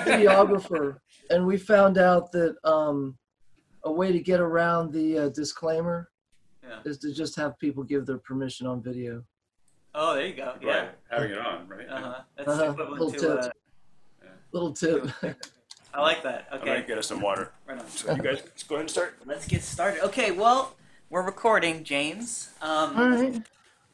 [0.00, 0.96] videographer,
[1.30, 3.16] and we found out that um,
[3.84, 6.08] a way to get around the uh, disclaimer
[6.62, 6.78] Yeah.
[6.84, 9.22] is to just have people give their permission on video.
[9.94, 10.54] Oh, there you go.
[10.62, 10.68] Yeah.
[10.68, 11.88] Right, having it on, right?
[11.88, 12.20] Uh huh.
[12.36, 12.70] That's Uh-huh.
[12.72, 13.38] equivalent Little to.
[13.38, 13.52] Uh, tip.
[14.52, 15.08] Little tip.
[15.94, 16.46] I like that.
[16.48, 16.56] Okay.
[16.56, 16.86] I'm gonna Okay.
[16.86, 17.50] get us some water.
[17.66, 17.88] Right on.
[17.88, 19.18] So you guys, let's go ahead and start.
[19.26, 20.02] Let's get started.
[20.04, 20.30] Okay.
[20.30, 20.74] Well,
[21.10, 22.50] we're recording, James.
[22.62, 23.42] Um, All right.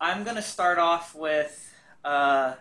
[0.00, 1.64] I'm gonna start off with.
[2.04, 2.54] Uh,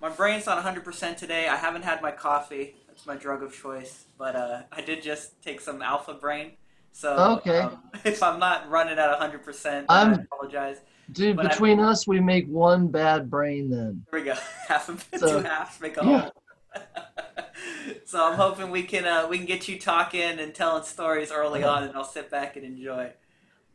[0.00, 1.48] my brain's not 100% today.
[1.48, 2.76] I haven't had my coffee.
[2.86, 4.04] That's my drug of choice.
[4.16, 6.52] But uh, I did just take some Alpha Brain.
[6.92, 7.60] So Okay.
[7.60, 10.78] um, if I'm not running at 100%, I'm- I apologize.
[11.12, 14.04] Dude, But I- between us, we make one bad brain then.
[14.10, 14.34] Here we go.
[14.68, 16.20] Half of So- two halves make a Yeah.
[16.20, 16.32] whole.
[18.04, 21.64] so I'm hoping we can uh, we can get you talking and telling stories early
[21.64, 23.12] on, and I'll sit back and enjoy.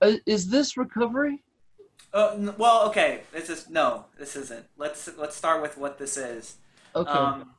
[0.02, 1.43] Uh, is this recovery?
[2.14, 3.22] N- well, okay.
[3.32, 4.66] This is no, this isn't.
[4.78, 6.56] Let's let's start with what this is.
[6.96, 7.10] Okay.
[7.10, 7.52] Um,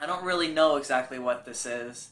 [0.00, 2.10] I don't really know exactly what this is,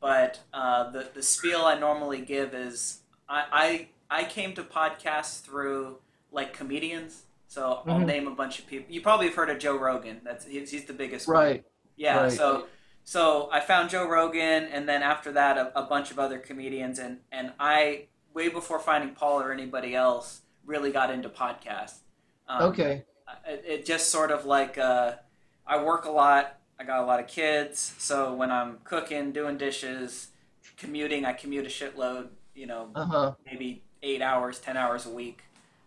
[0.00, 5.40] but uh, the the spiel I normally give is I I, I came to podcasts
[5.40, 5.98] through
[6.32, 7.22] like comedians.
[7.46, 8.06] So I'll Mhm.
[8.06, 8.92] name a bunch of people.
[8.92, 10.20] You probably have heard of Joe Rogan.
[10.24, 11.26] That's he's, he's the biggest.
[11.26, 11.36] one.
[11.36, 11.64] right.
[11.96, 12.22] Yeah.
[12.22, 12.32] Right.
[12.32, 12.66] So
[13.04, 16.98] so I found Joe Rogan, and then after that, a, a bunch of other comedians,
[16.98, 21.98] and and I way before finding Paul or anybody else really got into podcasts.
[22.48, 23.04] Um, Okay.
[23.48, 25.14] It, it just sort of like uh,
[25.66, 26.58] I work a lot.
[26.78, 30.28] I got a lot of kids, so when I'm cooking, doing dishes,
[30.76, 32.28] commuting, I commute a shitload.
[32.54, 33.34] You know, Uh huh.
[33.44, 35.42] maybe eight hours, ten hours a week.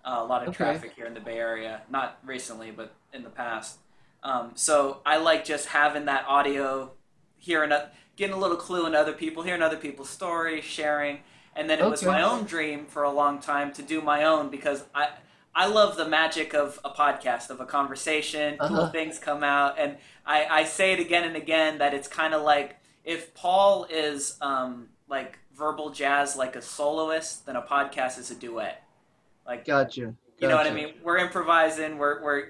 [0.05, 0.51] Uh, a lot of Okay.
[0.51, 1.81] traffic here in the Bay Area.
[1.89, 3.79] Not recently, but in the past.
[4.21, 6.91] Um, so I like just having that audio,
[7.37, 7.71] hearing,
[8.15, 11.19] getting a little clue in other people, hearing other people's stories, sharing.
[11.55, 14.49] And then it was my own dream for a long time to do my own
[14.49, 15.09] because I.
[15.55, 18.57] I love the magic of a podcast, of a conversation.
[18.57, 18.89] Cool Uh-huh.
[18.89, 22.41] things come out, and I, I say it again and again that it's kind of
[22.41, 28.31] like if Paul is um, like verbal jazz, like a soloist, then a podcast is
[28.31, 28.81] a duet.
[29.45, 30.15] Like Gotcha.
[30.39, 30.95] you know what I mean?
[31.03, 31.99] We're improvising.
[31.99, 32.43] We're we're,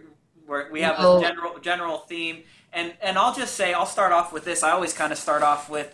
[0.47, 4.13] we're we have Well- a general general theme, and and I'll just say I'll start
[4.13, 4.63] off with this.
[4.63, 5.93] I always kind of start off with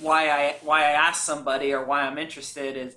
[0.00, 2.96] why I why I ask somebody or why I'm interested is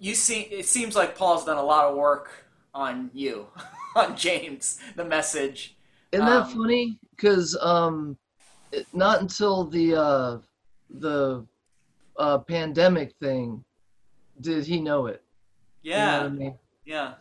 [0.00, 3.46] you see it seems like Paul's done a lot of work on you
[3.96, 5.76] on James the message.
[6.12, 6.98] Isn't that Um, funny?
[7.10, 8.16] Because um,
[8.72, 10.38] it, not until the uh,
[10.90, 11.46] the
[12.18, 13.64] uh, pandemic thing
[14.40, 15.22] did he know it.
[15.92, 16.58] You know Yeah, I mean?
[16.84, 17.14] yeah,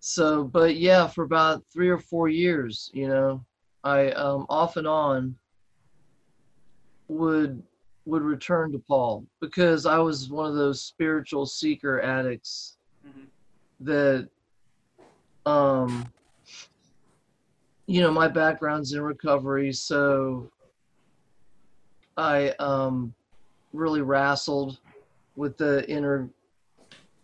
[0.00, 3.44] So, but yeah, for about three or four years, you know,
[3.84, 5.36] I um, off and on
[7.08, 7.62] would
[8.06, 13.26] would return to Paul because I was one of those spiritual seeker addicts Mhm.
[13.80, 14.30] that
[15.44, 16.10] um
[17.86, 20.50] you know my background's in recovery so
[22.16, 23.14] I um
[23.72, 24.80] really wrestled
[25.36, 26.30] with the inner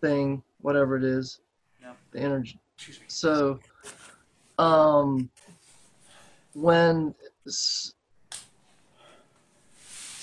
[0.01, 1.41] thing whatever it is
[1.81, 1.95] Yeah.
[2.11, 2.59] the energy
[3.07, 3.61] so,
[4.59, 5.31] um,
[6.55, 7.15] when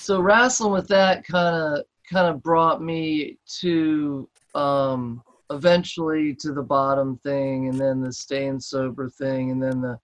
[0.00, 6.62] so wrestling with that kind of kind of brought me to um eventually to the
[6.62, 9.98] bottom thing and then the staying sober thing and then the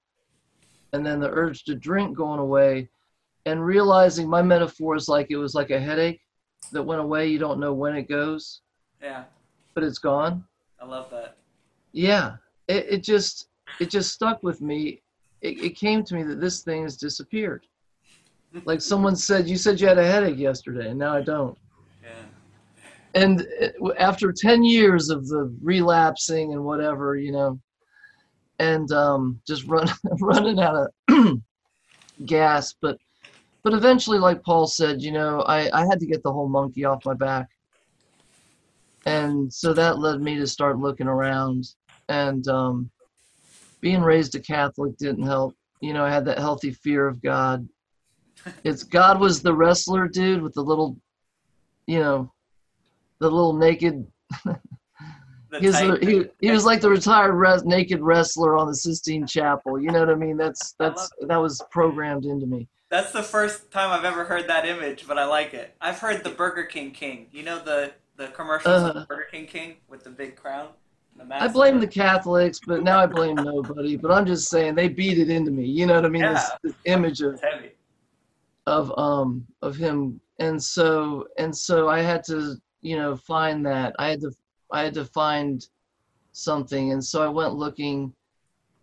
[0.92, 2.88] and then the urge to drink going away
[3.46, 6.20] and realizing my metaphor is like it was like a headache
[6.72, 7.28] that went away.
[7.28, 8.60] You don't know when it goes.
[9.00, 9.24] Yeah.
[9.74, 10.44] but it's gone.
[10.80, 11.36] I love that.
[11.92, 12.36] yeah.
[12.68, 13.48] It, it just
[13.78, 15.02] it just stuck with me.
[15.40, 17.66] It, it came to me that this thing has disappeared
[18.64, 21.56] like someone said you said you had a headache yesterday and now i don't.
[22.02, 22.24] Yeah.
[23.14, 23.46] and
[23.98, 27.58] after 10 years of the relapsing and whatever you know
[28.58, 29.88] and um just run
[30.20, 31.38] running out of
[32.26, 32.96] gas but
[33.62, 36.84] but eventually like paul said you know i i had to get the whole monkey
[36.84, 37.46] off my back.
[39.04, 41.64] And so that led me to start looking around
[42.08, 42.90] and um
[43.80, 45.54] being raised a catholic didn't help.
[45.80, 47.68] You know i had that healthy fear of god
[48.64, 50.96] it's god was the wrestler dude with the little
[51.86, 52.32] you know
[53.20, 54.06] the little naked
[55.60, 59.26] he was, the, he, he was like the retired res, naked wrestler on the Sistine
[59.26, 59.80] Chapel.
[59.80, 60.36] You know what I mean?
[60.36, 62.68] That's that's that was programmed into me.
[62.90, 65.74] That's the first time I've ever heard that image, but I like it.
[65.80, 67.26] I've heard the Burger King King.
[67.32, 69.00] You know the the commercials of Uh-huh.
[69.00, 70.68] the Burger King King with the big crown,
[71.16, 73.96] the I blame the Catholics, but now I blame nobody.
[73.96, 75.64] But I'm just saying they beat it into me.
[75.66, 76.22] You know what I mean?
[76.22, 76.56] This, Yeah.
[76.62, 77.72] this image of It's heavy.
[78.66, 83.94] Of um of him, and so and so I had to you know find that
[83.98, 84.32] I had to
[84.72, 85.66] I had to find
[86.32, 88.12] something, and so I went looking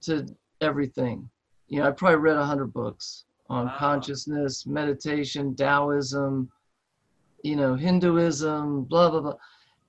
[0.02, 0.26] to
[0.62, 1.30] everything.
[1.68, 3.76] You know, I probably read a hundred books on Wow.
[3.78, 6.50] consciousness, meditation, Taoism,
[7.44, 9.36] you know, Hinduism, blah blah blah.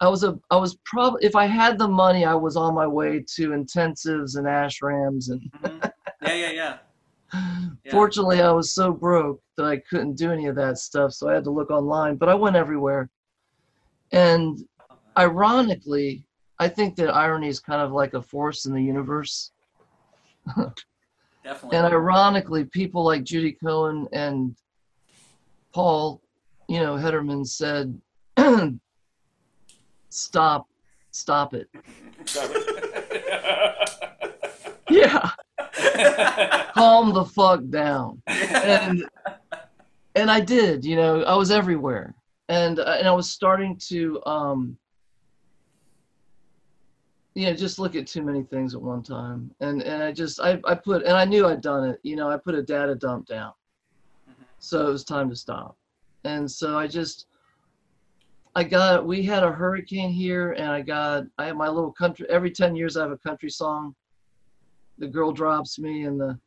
[0.01, 2.87] I was a I was probably if I had the money, I was on my
[2.87, 5.91] way to intensives and ashrams and Mhm.
[6.23, 6.79] Yeah, yeah, yeah.
[7.85, 7.93] Yeah.
[7.93, 11.35] Fortunately, I was so broke that I couldn't do any of that stuff, so I
[11.35, 12.17] had to look online.
[12.17, 13.11] But I went everywhere,
[14.11, 14.59] and
[15.19, 16.25] ironically,
[16.59, 19.53] I think that irony is kind of like a force in the universe.
[21.45, 21.77] Definitely.
[21.77, 24.57] And ironically, people like Judy Cohen and
[25.75, 26.23] Paul,
[26.69, 28.01] you know, Hedderman said,
[30.09, 30.67] "Stop,
[31.11, 31.69] stop it."
[34.91, 35.31] Yeah,
[36.75, 38.23] calm the fuck down.
[38.27, 39.05] and
[40.15, 42.15] and I did, you know, I was everywhere,
[42.49, 44.79] and uh, and I was starting to, um,
[47.35, 50.41] you know, just look at too many things at one time, and and I just
[50.41, 52.95] I I put and I knew I'd done it, you know, I put a data
[52.95, 53.53] dump down,
[54.59, 55.77] so it was time to stop,
[56.25, 57.27] and so I just.
[58.57, 62.25] I got we had a hurricane here and I got I have my little country
[62.31, 63.97] every 10 years I have a country song.
[64.99, 66.39] The girl drops me and the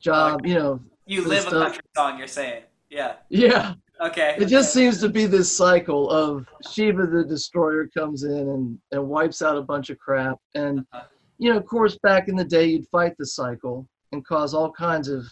[0.00, 1.62] job, you know, you live a stuff.
[1.72, 2.62] country song, you're saying.
[2.90, 3.16] Yeah.
[3.28, 3.74] yeah.
[4.00, 4.36] Okay.
[4.38, 9.08] It just seems to be this cycle of Shiva the Destroyer comes in and, and
[9.08, 10.38] wipes out a bunch of crap.
[10.54, 11.04] And, Uh-huh.
[11.38, 14.70] you know, of course, back in the day, you'd fight the cycle and cause all
[14.70, 15.24] kinds of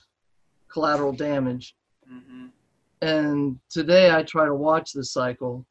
[0.70, 1.74] collateral damage.
[2.08, 2.46] hmm
[3.00, 5.66] And today I try to watch the cycle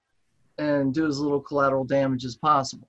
[0.57, 2.87] and do as little collateral damage as possible.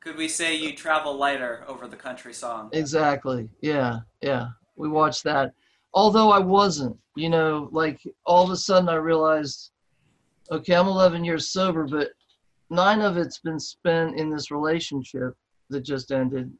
[0.00, 2.70] Could we say you travel lighter over the country song?
[2.72, 3.50] Exactly.
[3.60, 4.00] Yeah.
[4.22, 4.48] Yeah.
[4.76, 5.52] We watched that.
[5.92, 9.72] Although I wasn't, you know, like all of a sudden I realized,
[10.50, 12.10] okay, I'm 11 years sober, but
[12.70, 15.36] nine of it's been spent in this relationship
[15.68, 16.50] that just ended.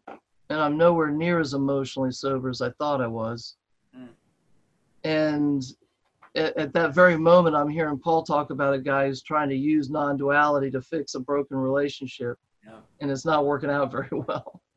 [0.50, 3.56] And I'm nowhere near as emotionally sober as I thought I was.
[3.96, 4.08] Mm.
[5.04, 5.64] And
[6.34, 9.56] at, at that very moment, I'm hearing Paul talk about a guy who's trying to
[9.56, 12.36] use non duality to fix a broken relationship.
[12.64, 12.80] Yeah.
[13.00, 14.60] And it's not working out very well.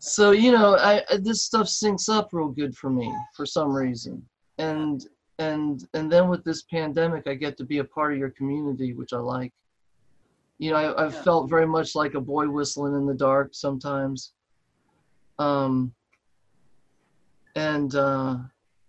[0.00, 3.72] So you know I, I this stuff syncs up real good for me for some
[3.74, 4.24] reason.
[4.58, 5.04] And
[5.40, 8.92] and and then with this pandemic i get to be a part of your community
[8.94, 9.52] which i like.
[10.58, 11.22] You know I, i've Yeah.
[11.22, 14.34] felt very much like a boy whistling in the dark sometimes.
[15.40, 15.92] Um
[17.56, 18.36] and uh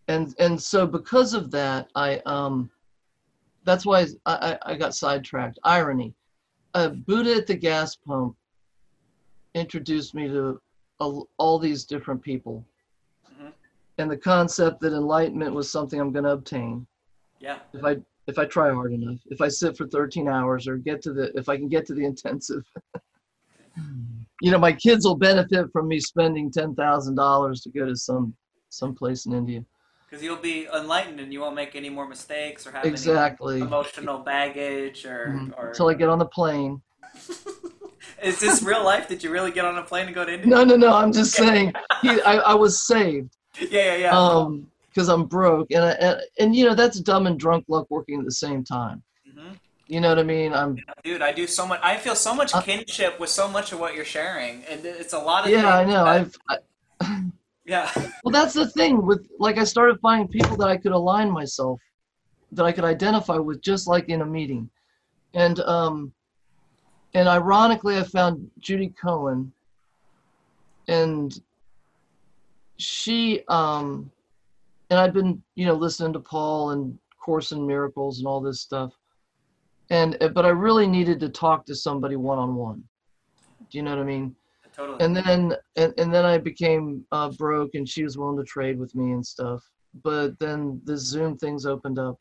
[0.09, 2.69] and and so because of that i um
[3.63, 5.57] that's why i i, I got sidetracked.
[5.63, 6.13] Irony
[6.74, 8.36] uh, buddha at the gas pump
[9.56, 10.60] introduced me to
[11.00, 12.66] all, all these different people
[13.31, 13.54] Mhm.
[13.98, 16.86] and the concept that enlightenment was something i'm going to obtain
[17.39, 17.60] Yeah.
[17.74, 21.01] if i if i try hard enough if i sit for 13 hours or get
[21.04, 22.63] to the if i can get to the intensive
[24.42, 28.36] you know my kids will benefit from me spending $10000 to go to some
[28.69, 29.63] some place in india
[30.09, 33.65] Because you'll be enlightened and you won't make any more mistakes or have exactly any
[33.65, 35.53] emotional baggage or, Mhm.
[35.57, 36.81] or until i get on the plane
[38.23, 39.07] Is this real life?
[39.07, 40.47] Did you really get on a plane and go to India?
[40.50, 44.17] no no no i'm just saying he, I, I was saved Yeah, yeah, yeah.
[44.19, 47.88] um because i'm broke and, I, and and you know that's dumb and drunk luck
[47.89, 49.57] working at the same time Mhm.
[49.88, 51.79] you know what i mean i'm Dude, I do so much.
[51.83, 55.13] I feel so much Uh, kinship with so much of what you're sharing, and it's
[55.13, 55.51] a lot of.
[55.51, 56.57] yeah i know that- i've I,
[57.69, 57.92] yeah.
[58.24, 61.80] well that's the thing with like i started finding people that i could align myself
[62.51, 64.69] that i could identify with just like in a meeting.
[65.35, 66.11] And um
[67.14, 69.52] and ironically i found judy cohen
[70.88, 71.40] and
[72.78, 74.11] she um
[74.90, 78.61] and i'd been you know listening to paul and course in miracles and all this
[78.61, 78.94] stuff.
[79.92, 82.83] And but i really needed to talk to somebody one-on-one.
[83.69, 84.35] Do you know what i mean
[84.80, 84.98] Totally.
[85.04, 88.80] and then and, and then i became uh, broke and she was willing to trade
[88.80, 89.62] with me and stuff
[90.04, 92.18] but then the zoom things opened up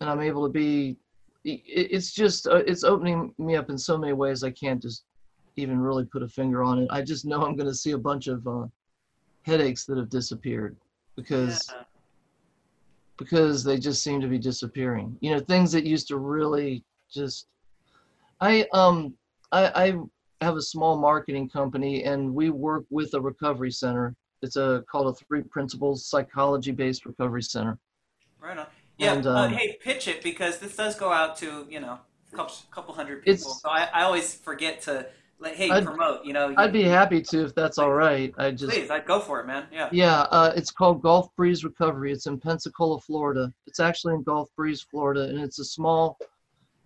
[0.00, 0.96] and i'm able to be
[1.44, 5.04] it, it's just uh, it's opening me up in so many ways i can't just
[5.56, 7.98] even really put a finger on it i just know i'm going to see a
[7.98, 8.66] bunch of uh,
[9.42, 10.76] headaches that have disappeared
[11.16, 11.82] because Yeah.
[13.18, 15.14] because they just seem to be disappearing.
[15.20, 17.46] You know, things that used to really just.
[18.40, 19.14] I um
[19.52, 19.94] I, I
[20.40, 24.14] have a small marketing company and we work with a recovery center.
[24.42, 27.78] It's a called a Three Principles Psychology Based Recovery Center.
[28.40, 28.66] Right on.
[28.96, 29.14] Yeah.
[29.14, 31.98] And, uh, um, hey, pitch it because this does go out to you know
[32.32, 33.52] a couple, couple hundred people.
[33.52, 35.06] So I, I always forget to
[35.38, 36.24] like, hey, I'd- promote.
[36.24, 36.54] You know.
[36.56, 38.32] I'd be happy to if that's all right.
[38.38, 39.66] I just Please, I'd go for it, man.
[39.70, 39.88] Yeah.
[39.92, 42.12] Yeah, uh, it's called Gulf Breeze Recovery.
[42.12, 43.52] It's in Pensacola, Florida.
[43.66, 46.18] It's actually in Gulf Breeze, Florida, and it's a small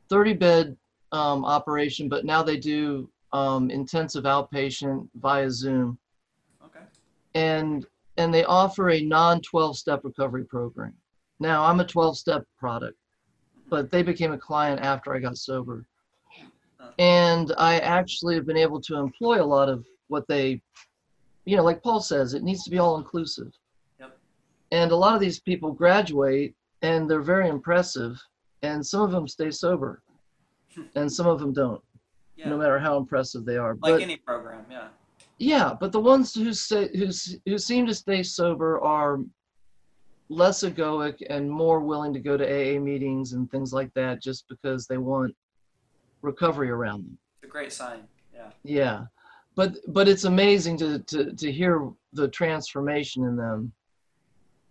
[0.08, 0.76] 30 bed
[1.12, 5.98] um, operation, but now they do um, intensive outpatient via Zoom.
[6.64, 6.84] Okay.
[7.34, 7.86] And
[8.16, 10.94] and they offer a non 12 step recovery program.
[11.40, 12.96] Now, I'm a 12 step product,
[13.68, 15.84] but they became a client after I got sober.
[16.98, 20.62] And I actually have been able to employ a lot of what they,
[21.44, 23.50] you know, like Paul says, it needs to be all inclusive.
[23.98, 24.16] Yep.
[24.70, 28.22] And a lot of these people graduate and they're very impressive,
[28.62, 30.02] and some of them stay sober,
[30.94, 31.82] and some of them don't,
[32.36, 32.48] Yeah.
[32.48, 33.74] no matter how impressive they are.
[33.74, 34.88] like but, any program, yeah.
[35.38, 37.10] yeah, but the ones who stay who
[37.46, 39.20] who seem to stay sober are
[40.28, 44.48] less egoic and more willing to go to AA meetings and things like that just
[44.48, 45.34] because they want
[46.22, 47.18] recovery around them.
[47.36, 48.00] It's a great sign.
[48.34, 48.50] Yeah.
[48.62, 49.04] Yeah.
[49.54, 53.72] But but it's amazing to to to hear the transformation in them.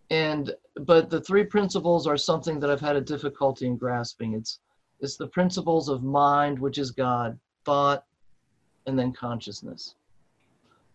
[0.09, 4.33] And but the three principles are something that I've had a difficulty in grasping.
[4.33, 4.59] It's
[4.99, 8.05] it's the principles of mind, which is God, thought,
[8.85, 9.95] and then consciousness.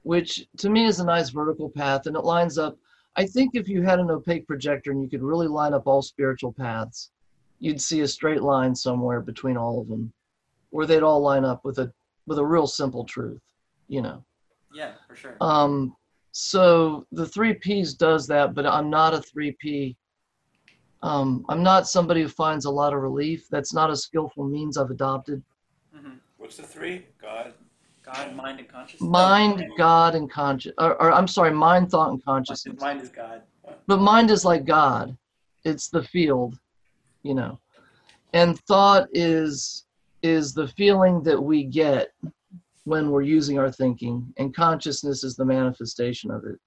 [0.02, 2.78] Which to me is a nice vertical path and it lines up.
[3.16, 6.02] I think if you had an opaque projector and you could really line up all
[6.02, 7.10] spiritual paths,
[7.58, 10.12] you'd see a straight line somewhere between all of them
[10.70, 11.92] where they'd all line up with a
[12.26, 13.40] with a real simple truth,
[13.88, 14.22] you know.
[14.72, 15.36] Yeah, for sure.
[15.40, 15.96] Um,
[16.32, 19.96] so the three P's does that, but I'm not a three P.
[21.02, 23.46] Um, I'm not somebody who finds a lot of relief.
[23.50, 25.42] That's not a skillful means I've adopted.
[26.48, 27.04] What's the three?
[27.20, 27.52] God.
[28.02, 29.10] God, mind, and consciousness.
[29.10, 32.80] Mind, God, and conscious, or, or I'm sorry, mind, thought, and consciousness.
[32.80, 33.42] mind is God.
[33.86, 35.14] But mind is like God.
[35.66, 36.58] It's the field,
[37.22, 37.60] you know.
[38.32, 39.84] And thought is
[40.22, 42.14] is the feeling that we get
[42.84, 46.58] when we're using our thinking, and consciousness is the manifestation of it.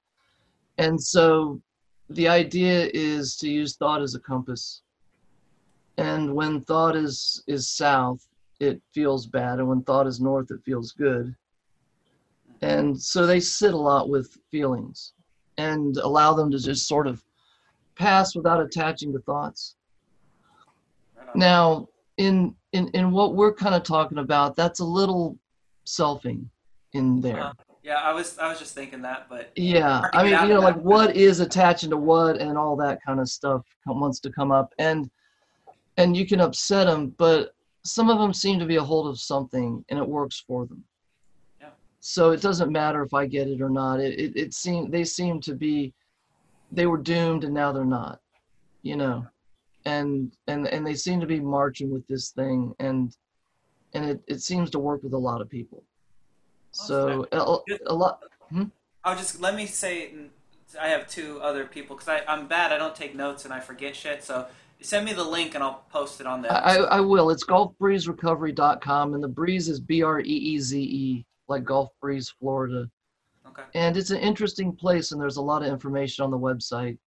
[0.77, 1.59] And so
[2.07, 4.83] the idea is to use thought as a compass.
[5.97, 8.27] And when thought is is south,
[8.61, 11.35] it feels bad, and when thought is north, it feels good.
[12.61, 15.13] And so they sit a lot with feelings
[15.57, 17.23] and allow them to just sort of
[17.95, 19.75] pass without attaching to thoughts.
[21.33, 21.87] Now,
[22.17, 25.37] in in in what we're kind of talking about, that's a little
[25.87, 26.45] selfing
[26.93, 27.41] in there.
[27.41, 30.59] Uh, yeah, I was I was just thinking that, but Yeah, I mean, you know,
[30.59, 34.51] like what is attaching to what and all that kind of stuff wants to come
[34.51, 35.09] up, and
[35.97, 39.19] and you can upset them, but some of them seem to be a hold of
[39.19, 40.83] something, and it works for them.
[41.59, 41.69] Yeah.
[41.99, 43.99] So it doesn't matter if I get it or not.
[43.99, 45.93] It it, it seem they seem to be,
[46.71, 48.19] they were doomed and now they're not,
[48.83, 49.25] you know,
[49.85, 53.15] and and and they seem to be marching with this thing, and
[53.93, 55.83] and it it seems to work with a lot of people.
[56.71, 58.23] So a, a lot.
[58.49, 58.65] Hmm?
[59.03, 60.13] I'll just let me say
[60.79, 62.71] I have two other people because I'm bad.
[62.71, 64.23] I don't take notes and I forget shit.
[64.23, 64.47] So
[64.81, 66.51] send me the link and I'll post it on there.
[66.51, 67.29] I, I will.
[67.29, 72.29] It's gulfbreezerecovery.com, and the breeze is B R E E Z E, like Gulf Breeze,
[72.29, 72.89] Florida.
[73.47, 76.97] okay, And it's an interesting place, and there's a lot of information on the website.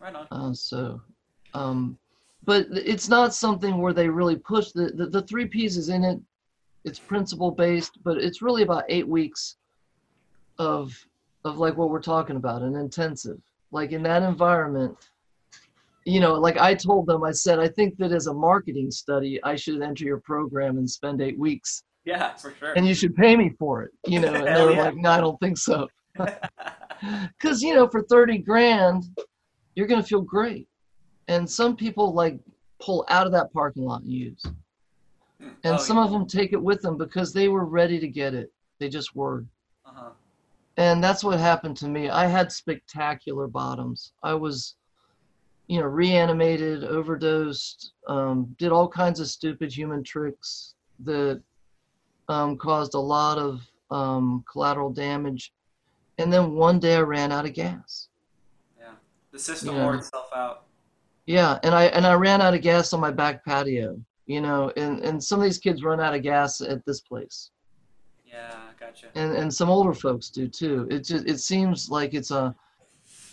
[0.00, 0.26] right on.
[0.30, 1.00] Uh, so,
[1.54, 1.98] um,
[2.44, 6.04] but it's not something where they really push the, the the three P's is in
[6.04, 6.18] it.
[6.84, 9.56] It's principle based, but it's really about eight weeks
[10.58, 10.94] of
[11.44, 13.40] of like what we're talking about, an intensive.
[13.70, 14.96] Like in that environment,
[16.08, 19.42] you know, like I told them, I said, I think that as a marketing study,
[19.44, 22.72] I should enter your program and spend eight weeks, Yeah, for sure.
[22.74, 23.90] and you should pay me for it.
[24.06, 24.82] You know, and they were yeah.
[24.84, 25.88] like, No, I don't think so.
[27.38, 29.04] Because you know, for thirty grand,
[29.76, 30.66] you're gonna feel great,
[31.28, 32.40] and some people like
[32.80, 34.42] pull out of that parking lot and use,
[35.40, 36.04] and Oh, some yeah.
[36.04, 38.50] of them take it with them because they were ready to get it.
[38.80, 39.44] They just were,
[39.86, 40.10] Uh-huh.
[40.76, 42.08] and that's what happened to me.
[42.08, 44.12] I had spectacular bottoms.
[44.24, 44.74] I was,
[45.68, 51.40] you know, reanimated, overdosed, um, did all kinds of stupid human tricks that
[52.28, 53.60] um, caused a lot of
[53.90, 55.52] um, collateral damage.
[56.18, 58.08] And then one day I ran out of gas.
[58.78, 58.92] Yeah,
[59.30, 59.84] the system Yeah.
[59.84, 60.64] wore itself out.
[61.26, 64.00] Yeah, and I and I ran out of gas on my back patio.
[64.26, 67.50] You know, and and some of these kids run out of gas at this place,
[68.26, 69.06] Yeah, gotcha.
[69.14, 70.86] and and some older folks do too.
[70.90, 72.54] It just it seems like it's a,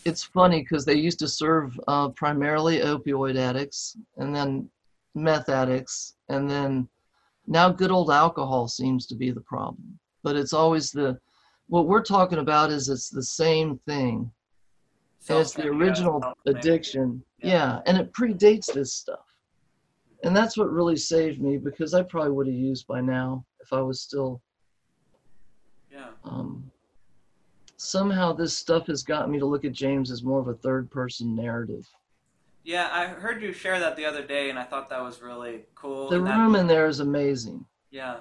[0.05, 4.69] it's funny because they used to serve uh, primarily opioid addicts, and then
[5.15, 6.87] meth addicts, and then
[7.47, 9.99] now good old alcohol seems to be the problem.
[10.23, 11.19] But it's always the,
[11.67, 14.31] what we're talking about is it's the same thing.
[15.27, 17.23] It's the original addiction.
[17.39, 17.49] Yeah.
[17.49, 17.81] Yeah.
[17.87, 19.25] and it predates this stuff.
[20.23, 23.73] And that's what really saved me because I probably would have used by now if
[23.73, 24.41] I was still.
[25.91, 26.09] Yeah.
[26.23, 26.71] Um,
[27.85, 30.89] somehow this stuff has gotten me to look at James as more of a third
[30.91, 31.87] person narrative.
[32.63, 35.65] Yeah, I heard you share that the other day, and I thought that was really
[35.75, 36.09] cool.
[36.09, 37.65] The and that- room in there is amazing.
[37.91, 38.17] yeah.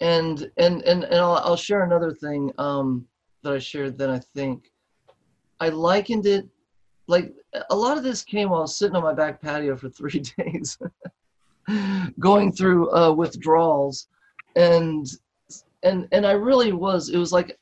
[0.00, 3.04] And and and, and I'll, I'll share another thing um,
[3.42, 4.70] that I shared that I think
[5.58, 6.46] I likened it
[7.08, 7.34] like
[7.70, 10.20] a lot of this came while I was sitting on my back patio for three
[10.38, 10.78] days,
[12.20, 14.06] going through uh, withdrawals,
[14.54, 15.06] and
[15.82, 17.08] and and I really was.
[17.08, 17.58] It was like,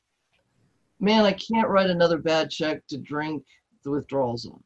[0.99, 3.43] man, I can't write another bad check to drink
[3.83, 4.61] the withdrawals off,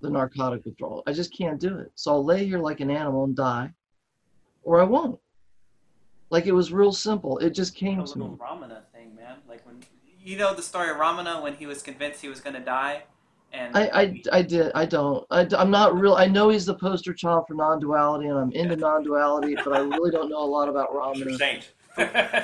[0.00, 1.02] the narcotic withdrawal.
[1.06, 1.92] I just can't do it.
[1.94, 3.72] So I'll lay here like an animal and die,
[4.62, 5.18] or I won't.
[6.30, 7.38] Like it was real simple.
[7.38, 8.22] It just came A to me.
[8.22, 9.36] little Ramana thing, man.
[9.48, 9.80] Like when
[10.22, 13.04] you know the story of Ramana when he was convinced he was going to die,
[13.52, 14.72] and I, I, I did.
[14.74, 15.26] I don't.
[15.30, 16.14] I, am not real.
[16.14, 20.10] I know he's the poster child for non-duality, and I'm into non-duality, but I really
[20.10, 21.36] don't know a lot about Ramana.
[21.38, 21.72] saint.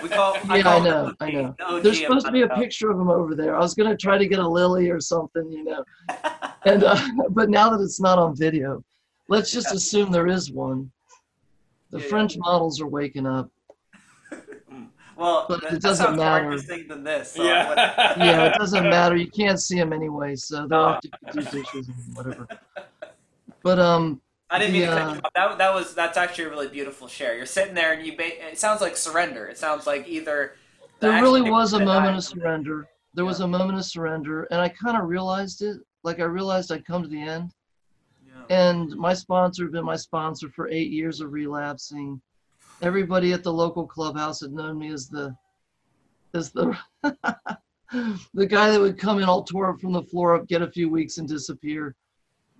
[0.02, 0.34] We call.
[0.48, 1.14] Yeah, call I know.
[1.20, 1.54] I know.
[1.58, 3.54] the There's of supposed to be a picture of him over there.
[3.56, 5.84] I was gonna try to get a lily or something, you know.
[6.64, 6.98] And uh,
[7.30, 8.82] but now that it's not on video,
[9.28, 9.76] let's just Yeah.
[9.76, 10.90] assume there is one.
[11.90, 12.10] The Yeah, yeah.
[12.10, 13.50] French models are waking up.
[15.16, 16.44] Well, But that, it doesn't sounds more matter.
[16.46, 17.30] interesting than this.
[17.34, 17.68] So Yeah.
[17.68, 17.78] what-
[18.18, 19.14] Yeah, it doesn't matter.
[19.14, 22.48] You can't see them anyway, so they'll have to do dishes and whatever.
[23.62, 24.20] But um,
[24.50, 25.32] I didn't mean to cut you off.
[25.34, 27.36] That, that was that's actually a really beautiful share.
[27.36, 28.16] You're sitting there and you.
[28.16, 29.46] Ba- it sounds like surrender.
[29.46, 30.54] It sounds like either.
[31.00, 32.86] the there really was a moment of surrender.
[33.14, 35.78] There was a moment of surrender, and I kind of realized it.
[36.02, 37.52] Like I realized I'd come to the end.
[38.26, 38.56] Yeah.
[38.56, 42.20] And my sponsor had been my sponsor for eight years of relapsing.
[42.82, 45.34] Everybody at the local clubhouse had known me as the
[46.34, 46.76] as the
[48.34, 50.70] the guy that would come in all tore up from the floor up, get a
[50.70, 51.94] few weeks and disappear.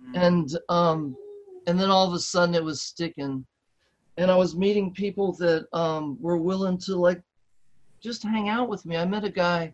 [0.09, 0.25] Mm.
[0.27, 1.15] And um
[1.67, 3.45] and then all of a sudden it was sticking.
[4.17, 7.21] And I was meeting people that um were willing to like
[8.01, 8.97] just hang out with me.
[8.97, 9.73] I met a guy.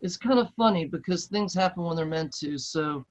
[0.00, 2.58] It's kind of funny because things happen when they're meant to.
[2.58, 3.04] So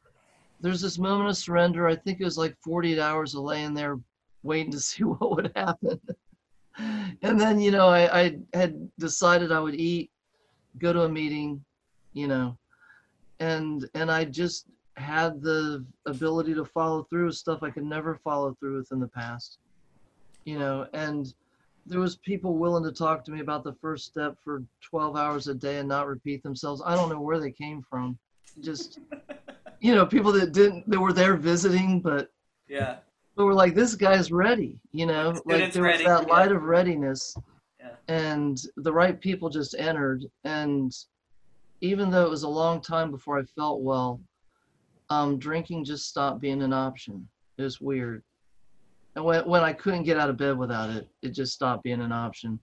[0.59, 1.87] there's this moment of surrender.
[1.87, 3.99] I think it was like 48 hours of laying there
[4.43, 5.99] waiting to see what would happen.
[7.21, 10.11] and then, you know, I, I had decided I would eat,
[10.77, 11.63] go to a meeting,
[12.13, 12.57] you know,
[13.39, 14.67] and and I just
[14.97, 18.99] had the ability to follow through with stuff I could never follow through with in
[18.99, 19.59] the past.
[20.45, 21.33] You know, and
[21.85, 25.47] there was people willing to talk to me about the first step for 12 hours
[25.47, 26.81] a day and not repeat themselves.
[26.85, 28.17] I don't know where they came from.
[28.59, 28.99] Just
[29.79, 32.29] you know, people that didn't that were there visiting but
[32.67, 32.97] Yeah.
[33.35, 35.33] but we're like this guy's ready, you know?
[35.45, 36.33] Like there was ready, that yeah.
[36.33, 37.35] light of readiness.
[37.79, 37.95] Yeah.
[38.07, 40.93] And the right people just entered and
[41.81, 44.21] even though it was a long time before I felt well,
[45.11, 47.27] um, drinking just stopped being an option.
[47.57, 48.23] It was weird.
[49.17, 51.99] And when, when I couldn't get out of bed without it, it just stopped being
[51.99, 52.57] an option.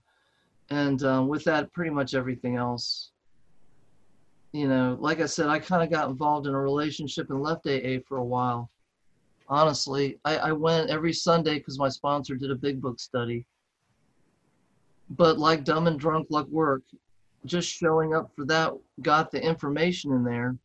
[0.71, 3.11] And um, with that, pretty much everything else.
[4.51, 7.67] You know, like I said, I kind of got involved in a relationship and left
[7.67, 8.71] AA for a while.
[9.47, 13.45] Honestly, I, I went every Sunday because my sponsor did a big book study.
[15.11, 16.81] But like Dumb and Drunk Luck Work,
[17.45, 20.57] just showing up for that got the information in there.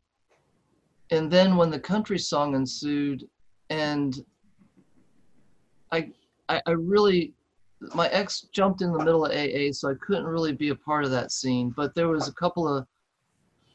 [1.10, 3.24] And then when the country song ensued,
[3.70, 4.24] and
[5.92, 6.10] I,
[6.48, 7.32] I, I really,
[7.94, 11.04] my ex jumped in the middle of AA, so I couldn't really be a part
[11.04, 11.70] of that scene.
[11.70, 12.86] But there was a couple of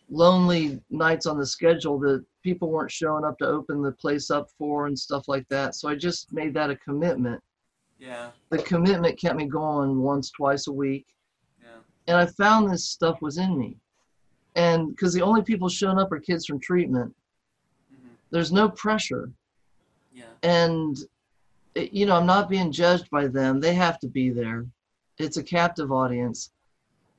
[0.10, 4.50] lonely nights on the schedule that people weren't showing up to open the place up
[4.58, 5.76] for and stuff like that.
[5.76, 7.42] So I just made that a commitment.
[8.00, 8.32] Yeah.
[8.50, 11.06] The commitment kept me going once, twice a week
[11.62, 11.80] Yeah.
[12.08, 13.78] and I found this stuff was in me.
[14.56, 17.14] And because the only people showing up are kids from treatment.
[18.32, 19.32] There's no pressure.
[20.14, 20.26] Yeah.
[20.44, 20.98] And,
[21.76, 23.60] you know, I'm not being judged by them.
[23.60, 24.66] They have to be there.
[25.18, 26.52] It's a captive audience.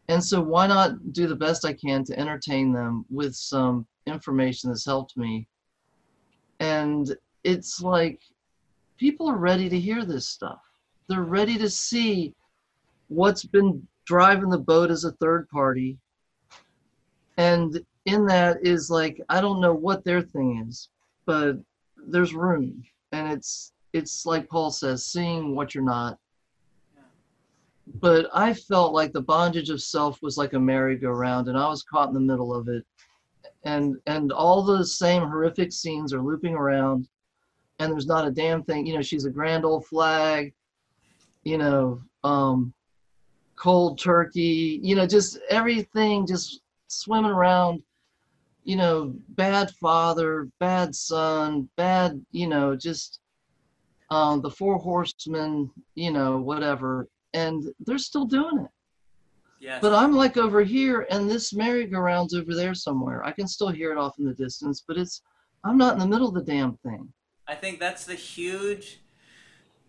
[0.09, 4.71] And so, why not do the best I can to entertain them with some information
[4.71, 5.47] that's helped me?
[6.59, 8.21] And it's like
[8.99, 10.61] people are ready to hear this stuff.
[11.09, 12.35] They're ready to see
[13.09, 15.99] what's been driving the boat as a third party.
[17.37, 20.89] And in that is like, I don't know what their thing is,
[21.27, 21.57] but
[21.97, 22.83] there's room.
[23.13, 26.19] And it's it's like Paul says, seeing what you're not.
[27.95, 31.83] But I felt like the bondage of self was like a merry-go-round, and I was
[31.83, 32.85] caught in the middle of it.
[33.65, 37.09] And and all the same horrific scenes are looping around,
[37.79, 38.87] and there's not a damn thing.
[38.87, 40.55] You know, she's a grand old flag.
[41.43, 42.73] You know, um,
[43.57, 44.81] cold turkey.
[44.83, 47.83] You know, just everything just swimming around.
[48.65, 52.25] You know, bad father, bad son, bad.
[52.33, 53.21] You know, just
[54.11, 55.71] um, the four horsemen.
[55.95, 58.71] You know, whatever, and they're still doing it.
[59.61, 59.81] Yes.
[59.83, 63.23] But I'm like over here, and this merry-go-round's over there somewhere.
[63.25, 65.23] I can still hear it off in the distance, but it's
[65.65, 67.13] I'm not in the middle of the damn thing.
[67.47, 69.01] I think that's the huge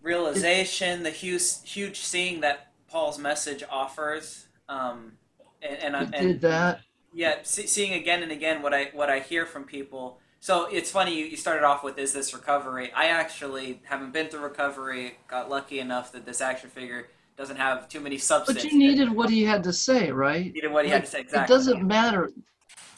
[0.01, 4.47] realization, the huge, huge seeing that Paul's message offers.
[4.67, 5.13] Um,
[5.61, 6.81] and and, I- It and did that.
[7.13, 10.19] Yeah, see, seeing again and again what I what I hear from people.
[10.39, 12.91] So it's funny you, you started off with is this recovery?
[12.93, 15.17] I actually haven't been through recovery.
[15.27, 18.63] Got lucky enough that this action figure doesn't have too many substance.
[18.63, 20.53] But you needed what he had to say, right?
[20.53, 21.53] needed what he like, had to say exactly.
[21.53, 22.31] It doesn't matter.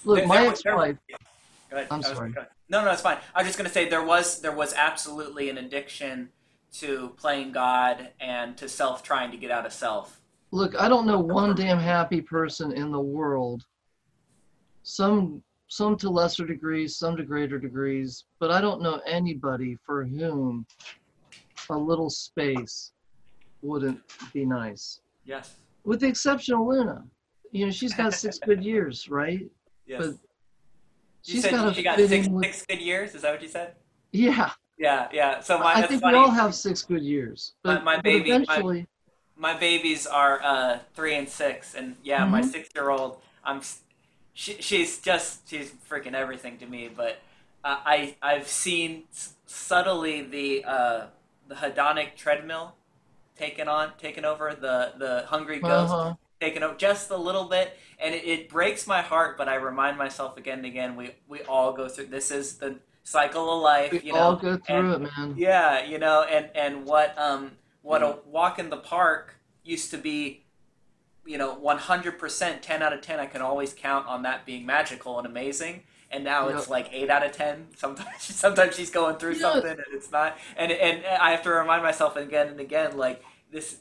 [0.06, 0.98] Look, There- my there ex-wife.
[1.72, 1.88] Ahead.
[1.90, 2.34] I'm was- sorry.
[2.70, 3.18] No, no, it's fine.
[3.36, 6.30] I was just going to say there was there was absolutely an addiction
[6.74, 10.20] to playing God and to self trying to get out of self.
[10.52, 13.66] Look, I don't know one damn happy person in the world.
[14.84, 20.04] Some some to lesser degrees, some to greater degrees, but I don't know anybody for
[20.04, 20.68] whom
[21.70, 22.92] a little space
[23.64, 24.00] wouldn't
[24.34, 25.00] be nice.
[25.26, 25.56] Yes.
[25.84, 27.04] With the exception of Luna.
[27.52, 29.50] You know, she's got six good years, right?
[29.88, 30.00] Yes.
[30.00, 30.16] But you
[31.24, 33.16] she's gotta she got six, with- six good years.
[33.16, 33.76] Is that what you said?
[34.12, 34.52] Yeah.
[34.78, 35.40] Yeah, yeah.
[35.40, 36.18] So my I think funny.
[36.18, 37.54] we all have six good years.
[37.64, 38.88] My- But, my but baby- my- eventually
[39.36, 42.52] my babies are uh, three and six, and yeah, my Mhm.
[42.52, 43.82] six-year-old, I'm, s-
[44.34, 46.90] she, she's just she's freaking everything to me.
[46.96, 47.20] But
[47.64, 49.04] uh, I I've seen
[49.46, 51.06] subtly the uh,
[51.48, 52.76] the hedonic treadmill
[53.38, 56.16] taken on, taken over the the hungry ghost uh-huh.
[56.40, 59.38] taken over just a little bit, and it, it breaks my heart.
[59.38, 62.08] But I remind myself again and again, we we all go through.
[62.08, 63.92] This is the cycle of life.
[63.92, 65.36] we you know, all go through and- it, man.
[65.38, 69.98] yeah, you know, and and what um what a walk in the park used to
[69.98, 70.43] be,
[71.26, 73.20] you know, one hundred percent, ten out of ten.
[73.20, 75.84] I can always count on that being magical and amazing.
[76.12, 76.70] And now it's Yep.
[76.70, 77.68] like eight out of ten.
[77.76, 79.40] Sometimes, sometimes she's going through Yeah.
[79.54, 80.38] something and it's not.
[80.58, 83.78] And and I have to remind myself again and again, like this.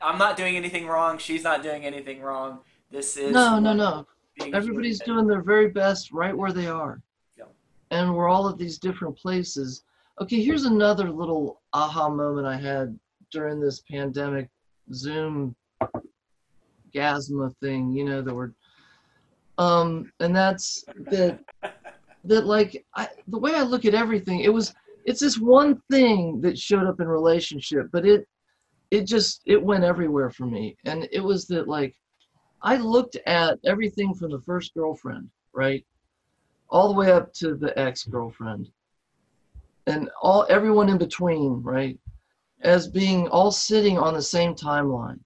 [0.00, 1.16] I'm not doing anything wrong.
[1.18, 2.60] She's not doing anything wrong.
[2.90, 4.06] This is No, no, no.
[4.52, 5.24] Everybody's human.
[5.24, 7.00] doing their very best right where they are.
[7.38, 7.52] Yep.
[7.90, 9.84] And we're all at these different places.
[10.20, 12.98] Okay, here's another little aha moment I had
[13.30, 14.48] during this pandemic
[14.92, 15.56] Zoom
[16.96, 18.52] gasma thing, you know, that we're
[19.58, 21.40] um and that's that
[22.24, 26.40] that like I the way I look at everything, it was it's this one thing
[26.40, 28.26] that showed up in relationship, but it
[28.90, 30.76] it just it went everywhere for me.
[30.84, 31.94] And it was that like
[32.62, 35.84] I looked at everything from the first girlfriend, right?
[36.68, 38.68] All the way up to the ex-girlfriend.
[39.86, 41.98] And all everyone in between, right?
[42.62, 45.20] As being all sitting on the same timeline.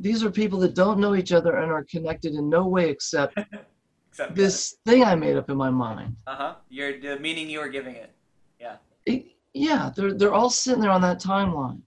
[0.00, 3.36] These are people that don't know each other and are connected in no way except
[4.10, 6.16] Except this thing I made up in my mind.
[6.26, 6.54] Uh huh.
[6.68, 8.12] You're the meaning you were giving it.
[9.06, 11.80] It- yeah, they're they're all sitting there on that timeline.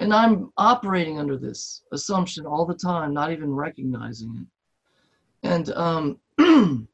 [0.00, 5.48] And I'm operating under this assumption all the time, not even recognizing it.
[5.48, 6.18] And um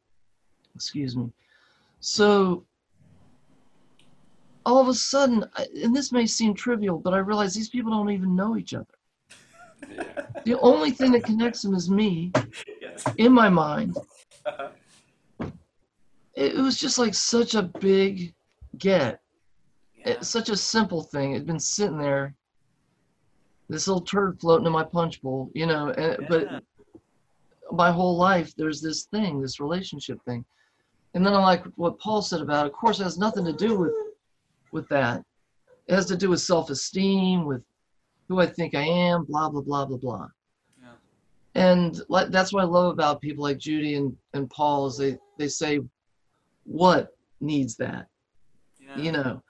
[0.74, 1.30] excuse me.
[2.00, 2.66] So
[4.66, 5.44] all of a sudden,
[5.82, 8.86] and this may seem trivial, but I realize these people don't even know each other.
[9.90, 10.11] Yeah.
[10.44, 12.32] The only thing that connects them is me
[12.80, 13.04] Yes.
[13.18, 13.96] in my mind.
[14.44, 14.68] Uh-huh.
[16.34, 18.34] It, it was just like such a big
[18.78, 19.20] get.
[19.96, 20.12] Yeah.
[20.12, 21.32] It's such a simple thing.
[21.32, 22.34] It'd been sitting there,
[23.68, 25.90] this little turd floating in my punch bowl, you know.
[25.90, 26.26] And, Yeah.
[26.28, 26.62] But
[27.72, 30.44] my whole life, there's this thing, this relationship thing,
[31.14, 32.66] and then I like what Paul said about.
[32.66, 32.72] It.
[32.72, 33.92] Of course, it has nothing to do with
[34.72, 35.22] with that.
[35.86, 37.62] It has to do with self-esteem, with
[38.28, 40.28] who I think I am, blah blah blah blah blah.
[40.80, 40.88] Yeah.
[41.54, 45.48] And that's what I love about people like Judy and, and Paul is they they
[45.48, 45.80] say,
[46.64, 47.08] what
[47.40, 48.06] needs that,
[48.80, 48.96] Yeah.
[48.96, 49.42] you know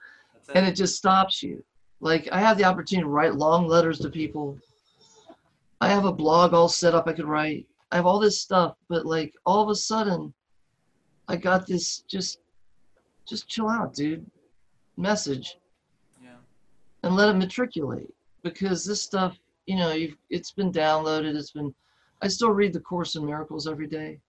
[0.47, 0.55] it.
[0.55, 1.63] and it just stops you.
[1.99, 4.57] Like I have the opportunity to write long letters to people.
[5.79, 7.67] I have a blog all set up I could write.
[7.91, 10.33] I have all this stuff, but like all of a sudden
[11.27, 12.39] I got this just
[13.25, 14.25] just chill out, dude.
[14.97, 15.57] Message
[16.21, 16.35] yeah.
[17.03, 18.12] and let it matriculate
[18.43, 21.73] because this stuff, you know, you've it's been downloaded, it's been
[22.21, 24.19] I still read the Course in Miracles every day.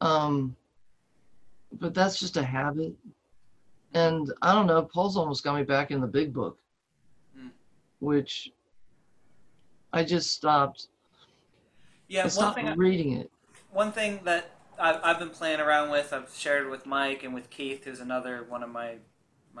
[0.00, 0.56] Um
[1.78, 2.94] but that's just a habit.
[3.94, 6.58] And I don't know, Paul's almost got me back in the big book,
[7.36, 7.48] Hmm.
[8.00, 8.50] which
[9.92, 10.86] I just stopped.
[12.08, 12.20] Yeah.
[12.20, 12.68] I One stopped thing.
[12.68, 13.30] I- reading it.
[13.72, 17.50] one thing that I've, I've been playing around with, I've shared with Mike and with
[17.50, 18.96] Keith, who's another one of my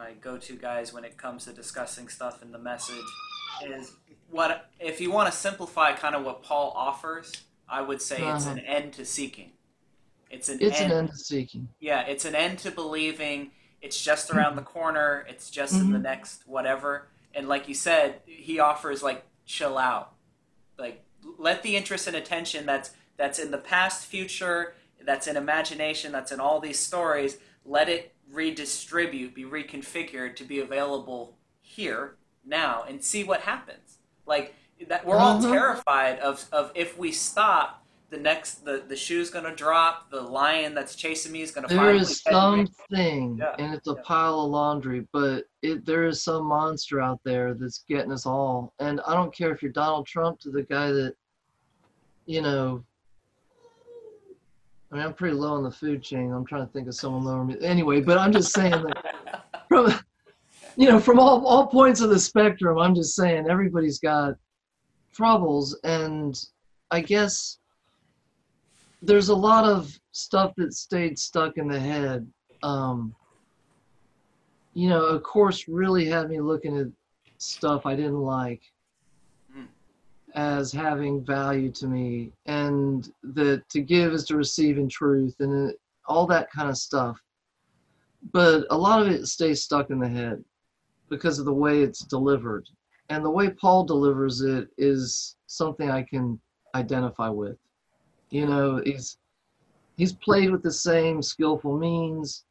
[0.00, 3.04] my go-to guys when it comes to discussing stuff in the message,
[3.66, 3.92] is
[4.30, 7.32] what if you want to simplify kind of what Paul offers,
[7.68, 8.52] I would say it's Uh-huh.
[8.54, 9.52] an end to seeking.
[10.30, 10.92] It's an It's end.
[10.92, 11.68] an end to seeking.
[11.80, 13.52] Yeah, it's an end to believing.
[13.82, 15.26] It's just around the corner.
[15.28, 16.02] It's just in the Mhm.
[16.02, 17.08] next whatever.
[17.34, 20.14] And like you said, he offers like chill out,
[20.78, 21.04] like
[21.36, 26.32] let the interest and attention that's that's in the past, future, that's in imagination, that's
[26.32, 27.36] in all these stories.
[27.66, 33.98] Let it redistribute, be reconfigured to be available here now, and see what happens.
[34.26, 34.54] Like
[34.88, 35.50] that, we're all Mhm.
[35.50, 40.10] terrified of of if we stop the next the the shoe's gonna drop.
[40.10, 43.94] The lion that's chasing me is gonna There finally is something, Yeah, and it's a
[43.94, 44.02] yeah.
[44.02, 48.72] pile of laundry, but it there is some monster out there that's getting us all.
[48.78, 51.14] And I don't care if you're Donald Trump to the guy that,
[52.26, 52.84] you know.
[54.90, 56.32] I mean, I'm pretty low on the food chain.
[56.32, 57.56] I'm trying to think of someone lower me.
[57.62, 59.94] Anyway, but I'm just saying that from,
[60.76, 64.34] you know, from all all points of the spectrum, I'm just saying everybody's got
[65.12, 66.38] troubles, and
[66.90, 67.58] I guess
[69.02, 72.26] there's a lot of stuff that stayed stuck in the head.
[72.62, 73.14] Um,
[74.74, 76.86] you know, a course really had me looking at
[77.38, 78.62] stuff I didn't like.
[80.34, 85.72] As having value to me, and that to give is to receive in truth, and
[86.06, 87.20] all that kind of stuff.
[88.32, 90.44] But a lot of it stays stuck in the head
[91.08, 92.68] because of the way it's delivered.
[93.08, 96.40] And the way Paul delivers it is something I can
[96.74, 97.56] identify with.
[98.30, 99.18] You know, he's
[99.96, 102.44] he's played with the same skillful means.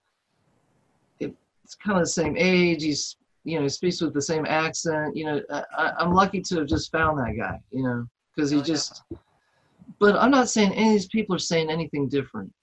[1.19, 2.81] It's kind of the same age.
[2.81, 5.15] He's you know he speaks with the same accent.
[5.15, 7.59] You know, I, I'm lucky to have just found that guy.
[7.71, 8.65] You know, because he Oh, yeah.
[8.65, 9.03] just.
[9.97, 12.53] But I'm not saying any of these people are saying anything different.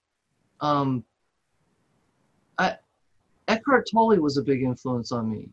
[0.61, 1.03] Um,
[2.57, 2.77] I
[3.47, 5.49] Eckhart Tolle was a big influence on me.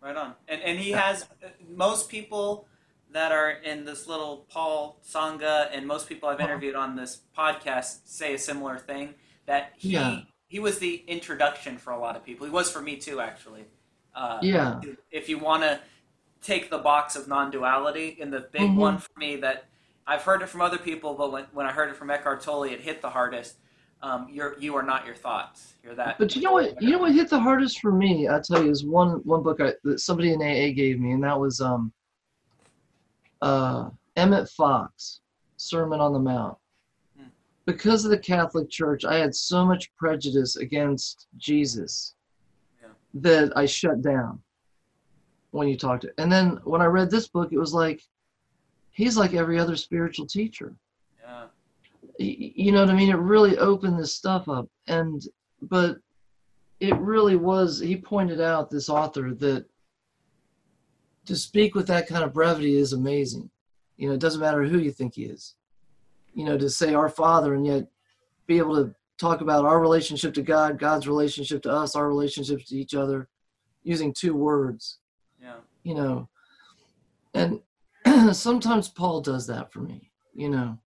[0.00, 0.34] Right on.
[0.48, 1.26] And and he has
[1.68, 2.66] most people
[3.10, 6.48] that are in this little Paul Sangha and most people I've Uh-huh.
[6.48, 9.14] interviewed on this podcast say a similar thing
[9.46, 10.20] that he Yeah.
[10.46, 12.46] he was the introduction for a lot of people.
[12.46, 13.64] He was for me too actually.
[14.14, 14.80] Uh, Yeah.
[15.10, 15.80] If you want to
[16.42, 18.76] take the box of non-duality and the big Mhm.
[18.76, 19.64] one for me that
[20.06, 22.64] I've heard it from other people, but when, when I heard it from Eckhart Tolle,
[22.64, 23.56] it hit the hardest.
[24.00, 25.74] Um, you're you are not your thoughts.
[25.82, 26.18] You're that.
[26.18, 26.80] But you know what?
[26.80, 28.28] You know what hit the hardest for me?
[28.28, 31.24] I tell you, is one one book I, that somebody in AA gave me, and
[31.24, 31.92] that was um,
[33.42, 35.20] uh, Emmett Fox,
[35.56, 36.56] Sermon on the Mount.
[37.18, 37.26] Hmm.
[37.66, 42.14] Because of the Catholic Church, I had so much prejudice against Jesus.
[43.14, 44.40] That I shut down
[45.50, 46.12] when you talked to.
[46.18, 48.02] And then when I read this book, it was like
[48.90, 50.74] he's like every other spiritual teacher
[51.22, 51.46] Yeah.
[52.18, 53.10] you know what I mean?
[53.10, 54.68] It really opened this stuff up.
[54.88, 55.22] And,
[55.62, 55.98] but
[56.80, 59.66] it really was, he pointed out, this author, that
[61.26, 63.50] to speak with that kind of brevity is amazing.
[63.96, 65.54] You know, it doesn't matter who you think he is.
[66.34, 67.86] You know, to say our Father and yet
[68.46, 72.68] be able to talk about our relationship to God, God's relationship to us, our relationships
[72.68, 73.28] to each other,
[73.82, 74.98] using two words
[75.40, 75.56] Yeah.
[75.82, 76.28] you know
[77.34, 77.60] and
[78.32, 80.78] sometimes paul does that for me you know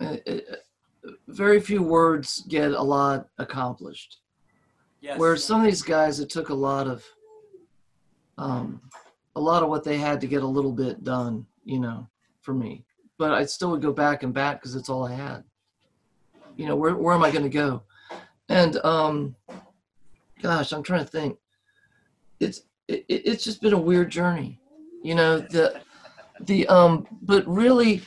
[0.00, 0.18] Mm.
[0.26, 4.18] Uh, uh, very few words get a lot accomplished
[5.00, 5.18] Yes.
[5.18, 7.04] where some of these guys it took a lot of
[8.38, 8.80] um
[9.36, 12.08] a lot of what they had to get a little bit done you know
[12.40, 12.84] for me
[13.18, 15.44] but i still would go back and back because it's all i had
[16.56, 17.82] you know where, where am i going to go?
[18.48, 19.34] And um
[20.42, 21.38] gosh i'm trying to think.
[22.40, 24.58] It's it, it- it's just been a weird journey
[25.02, 25.80] you know the
[26.40, 28.02] the um but really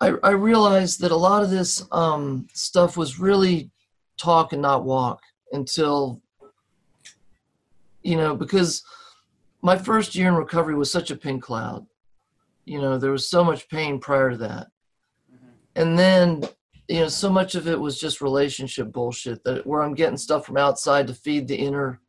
[0.00, 3.70] i i realized that a lot of this um stuff was really
[4.16, 5.20] talk and not walk
[5.52, 6.20] until
[8.02, 8.82] you know because
[9.62, 11.84] my first year in recovery was such a pink cloud.
[12.64, 14.68] You know there was so much pain prior to that.
[15.32, 15.48] Mhm.
[15.76, 16.44] and then
[16.88, 20.46] you know so much of it was just relationship bullshit that where i'm getting stuff
[20.46, 22.00] from outside to feed the inner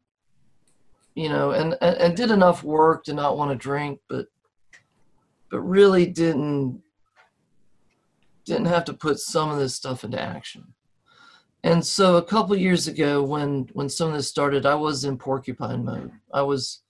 [1.16, 4.28] you know and and, and did enough work to not want to drink but
[5.52, 6.82] but really didn't
[8.46, 10.74] didn't have to put some of this stuff into action.
[11.64, 15.18] And so a couple years ago when when some of this started i was in
[15.18, 16.12] porcupine mode.
[16.34, 16.82] I was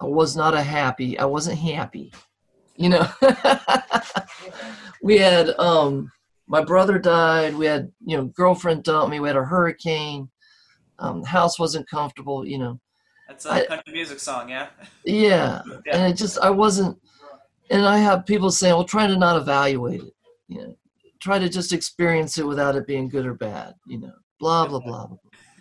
[0.00, 2.12] i was not a happy i wasn't happy
[2.76, 3.06] you know?
[5.02, 6.10] We had um
[6.46, 7.54] my brother died.
[7.54, 9.20] We had you know girlfriend dumped me.
[9.20, 10.28] We had a hurricane.
[10.98, 12.80] Um house wasn't comfortable you know.
[13.28, 14.68] That's a I- country music song, yeah.
[15.04, 15.62] yeah.
[15.66, 15.92] Yeah.
[15.96, 16.98] and it just i wasn't
[17.70, 20.14] and i have people saying well try to not evaluate it
[20.48, 20.76] you know.
[21.20, 24.12] Try to just experience it without it being good or bad you know.
[24.38, 25.16] Blah blah blah, blah.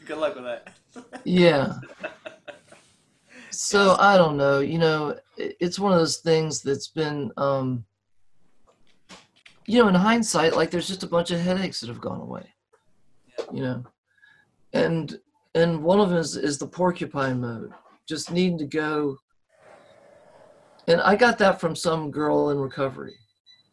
[0.05, 0.73] Good luck with that.
[1.23, 1.75] yeah.
[3.49, 4.59] So i don't know.
[4.59, 7.85] You know it- it's one of those things that's been um
[9.65, 12.53] you know in hindsight like there's just a bunch of headaches that have gone away
[13.51, 13.83] you know?
[14.73, 15.19] And
[15.55, 17.71] and one of them is, is the porcupine mode
[18.07, 19.17] just needing to go.
[20.87, 23.15] And i got that from some girl in recovery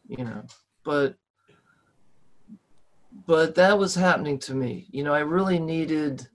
[0.07, 0.43] you know?
[0.83, 1.15] But
[3.27, 5.13] but that was happening to me you know?
[5.13, 6.27] I really needed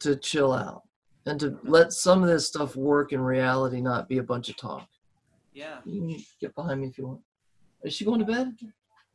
[0.00, 0.82] to chill out
[1.26, 4.56] and to let some of this stuff work in reality not be a bunch of
[4.56, 4.88] talk.
[5.54, 5.76] Yeah.
[5.84, 7.20] you can get behind me if you want
[7.84, 8.54] is she going to bed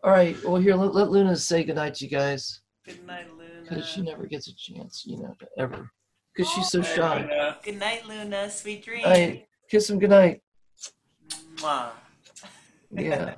[0.03, 0.35] All right.
[0.43, 3.61] Well, here let, let Luna say goodnight to you guys Good night, Luna.
[3.63, 5.91] because she never gets a chance, you know, to ever.
[6.33, 7.55] Because she's so shy.
[7.63, 8.49] Good night, Luna.
[8.49, 9.05] Sweet dreams.
[9.05, 9.45] All right.
[9.69, 10.41] Kiss him goodnight.
[11.57, 11.89] Mwah.
[12.91, 13.35] Yeah.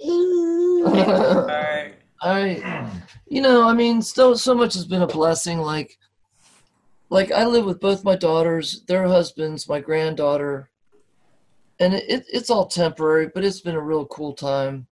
[0.00, 1.94] All All right.
[2.24, 2.90] right.
[3.28, 5.58] You know, I mean, so so much has been a blessing.
[5.58, 5.98] Like,
[7.10, 10.70] like I live with both my daughters, their husbands, my granddaughter,
[11.80, 14.86] and it, it it's all temporary, but it's been a real cool time.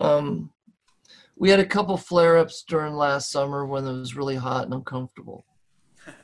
[0.00, 0.50] Um,
[1.36, 5.44] we had a couple flare-ups during last summer when it was really hot and uncomfortable.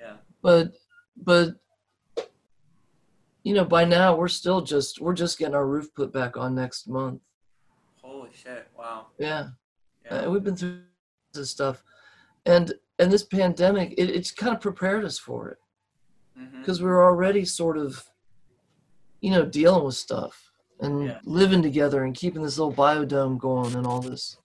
[0.00, 0.14] Yeah.
[0.42, 0.72] But,
[1.16, 1.50] but,
[3.44, 6.56] you know, by now we're still just we're just getting our roof put back on
[6.56, 7.20] next month.
[8.02, 8.66] Holy shit.
[8.76, 9.06] Wow.
[9.18, 9.50] Yeah.
[10.04, 10.22] Yeah.
[10.22, 10.80] Uh, we've been through
[11.32, 11.84] this stuff,
[12.46, 15.58] and and this pandemic, it, it's kind of prepared us for it
[16.58, 18.04] because we were already sort of,
[19.22, 21.20] you know, dealing with stuff and Yeah.
[21.24, 24.36] living together and keeping this little biodome going and all this.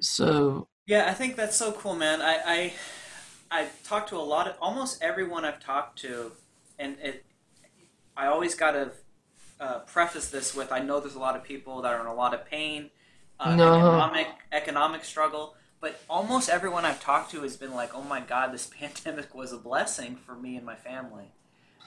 [0.00, 2.22] So Yeah, I think that's so cool, man.
[2.22, 2.72] I I
[3.50, 6.32] I've talked to a lot of almost everyone I've talked to,
[6.78, 7.24] and it.
[8.16, 8.92] I always got to
[9.60, 12.14] uh, preface this with I know there's a lot of people that are in a
[12.14, 12.90] lot of pain,
[13.40, 13.76] uh, No.
[13.76, 18.52] economic economic struggle, but almost everyone I've talked to has been like, "Oh my God,
[18.52, 21.34] this pandemic was a blessing for me and my family."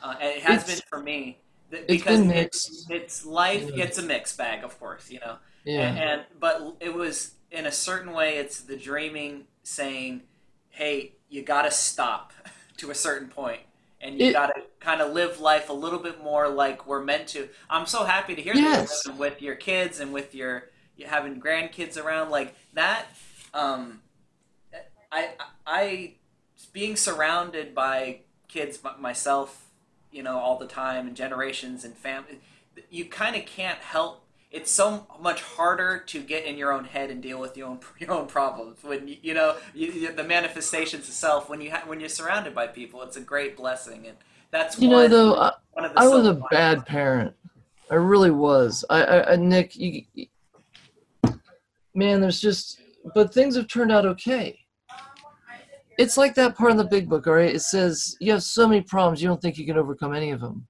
[0.03, 1.39] Uh, and it has It's- been for me
[1.73, 2.91] th- because been it's, mixed.
[2.91, 3.69] it's life.
[3.73, 3.85] Yeah.
[3.85, 5.37] It's a mixed bag, of course, you know.
[5.65, 10.23] yeah, And, and but it was in a certain way, it's the dreaming saying,
[10.69, 12.33] "Hey, you got to stop
[12.77, 13.61] to a certain point,
[14.01, 17.27] and you got to kind of live life a little bit more like we're meant
[17.29, 19.03] to." I'm so happy to hear that Yes.
[19.05, 23.05] you're with your kids and with your you having grandkids around like that.
[23.53, 24.01] Um,
[25.11, 25.29] I
[25.65, 26.13] I
[26.71, 29.62] being surrounded by kids myself,
[30.13, 32.39] you know, all the time and generations and family,
[32.89, 34.23] you kind of can't help.
[34.51, 37.79] It's so much harder to get in your own head and deal with your own
[37.99, 41.83] your own problems when you, you know you, the manifestations of self when you ha-
[41.87, 43.01] when you're surrounded by people.
[43.01, 44.17] It's a great blessing, and
[44.51, 47.33] that's you know, though, I, one I was a bad parent.
[47.89, 48.85] I really was.
[48.89, 50.27] I, I, I Nick, you, you-
[51.93, 52.79] man, there's just,
[53.13, 54.59] but things have turned out okay.
[55.97, 57.53] It's like that part in the big book, all right?
[57.53, 60.41] It says you have so many problems, you don't think you can overcome any of
[60.41, 60.67] them.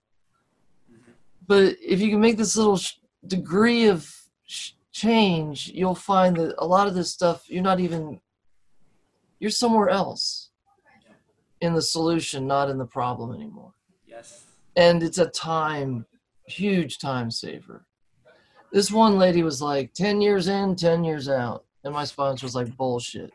[0.92, 1.12] Mm-hmm.
[1.48, 2.94] But if you can make this little sh-
[3.26, 4.10] degree of
[4.46, 8.20] sh- change, you'll find that a lot of this stuff, you're not even,
[9.40, 10.50] you're somewhere else
[11.62, 13.72] in the solution, not in the problem anymore
[14.06, 14.44] Yes.
[14.76, 16.06] and it's a time
[16.46, 17.86] huge time saver
[18.74, 22.56] this one lady was like 10 years in 10 years out and my sponsor was
[22.56, 23.32] like bullshit.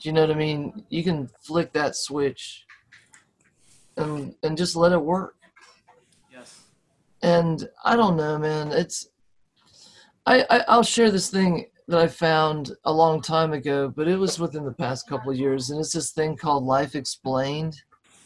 [0.00, 2.64] Do you know what i mean you can flick that switch
[3.96, 5.36] and and just let it work
[6.32, 6.60] Yes.
[7.22, 9.08] and i don't know man it's
[10.26, 14.16] I, I i'll share this thing that i found a long time ago but it
[14.16, 17.80] was within the past couple of years and it's this thing called life explained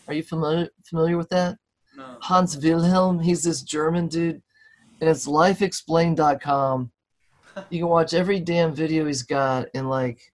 [0.08, 1.56] are you familiar familiar with that
[1.96, 2.16] No.
[2.20, 3.20] Hans Wilhelm.
[3.20, 4.42] He's this German dude,
[5.00, 6.90] and it's lifeexplained.com.
[7.70, 10.32] You can watch every damn video he's got, and like,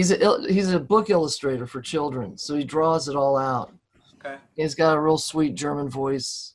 [0.00, 3.70] he's a he's a book illustrator for children, so he draws it all out.
[4.18, 4.36] Okay.
[4.56, 6.54] He's got a real sweet German voice,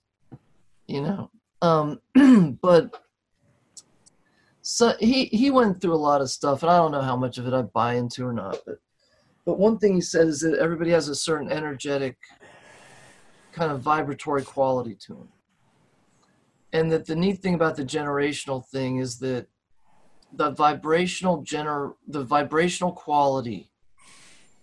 [0.88, 1.29] you know.
[1.62, 2.01] Um,
[2.62, 3.03] but
[4.63, 7.38] so he he went through a lot of stuff, and I don't know how much
[7.38, 8.79] of it I buy into or not, but
[9.45, 12.17] but one thing he said is that everybody has a certain energetic
[13.51, 15.29] kind of vibratory quality to them.
[16.73, 19.47] And that the neat thing about the generational thing is that
[20.35, 23.71] the vibrational gener the vibrational quality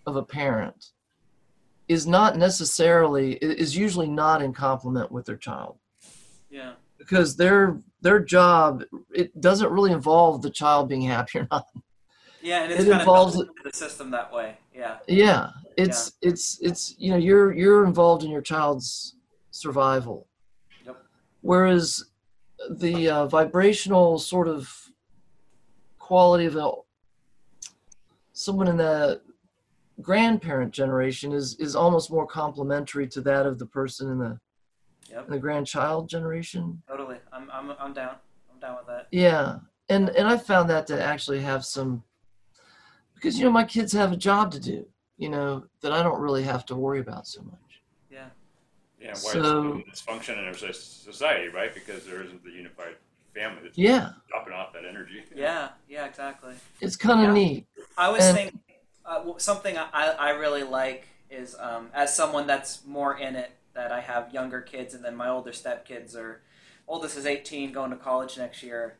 [0.06, 0.90] of a parent
[1.88, 5.78] is not necessarily is usually not in complement with their child
[6.50, 6.72] Yeah.
[6.98, 11.66] because their their job it doesn't really involve the child being happy or not
[12.42, 14.56] Yeah, and it's It kind involves- of the system that way.
[14.74, 14.98] Yeah.
[15.06, 19.16] yeah it's it's it's you know you're you're involved in your child's
[19.50, 20.28] survival
[20.86, 20.96] Yep.
[21.40, 22.04] whereas
[22.70, 24.81] the uh, vibrational sort of
[26.12, 26.70] quality of a,
[28.34, 29.22] someone in the
[30.02, 34.38] grandparent generation is is almost more complementary to that of the person in the
[35.10, 35.24] Yep.
[35.26, 37.16] in the grandchild generation Totally.
[37.32, 38.16] I'm I'm I'm down.
[38.52, 39.08] I'm down with that.
[39.10, 39.58] yeah
[39.88, 42.02] and and i found that to actually have some
[43.14, 44.86] because you know my kids have a job to do
[45.16, 47.72] you know that i don't really have to worry about so much
[48.10, 48.28] Yeah.
[49.00, 50.72] Yeah, why So- it's functioning in our
[51.08, 51.72] society, right?
[51.74, 52.96] Because there isn't the unified
[53.34, 55.22] family that's yeah dropping off that energy.
[55.34, 55.70] Yeah.
[55.88, 56.04] Yeah.
[56.06, 56.54] Exactly.
[56.80, 57.42] it's kind of Yeah.
[57.42, 57.66] neat
[57.96, 58.60] I was And- thinking
[59.04, 63.90] uh, something I, I really like is um, as someone that's more in it that
[63.90, 66.40] I have younger kids and then my older stepkids are
[66.86, 68.96] oldest is 18, going to college next year.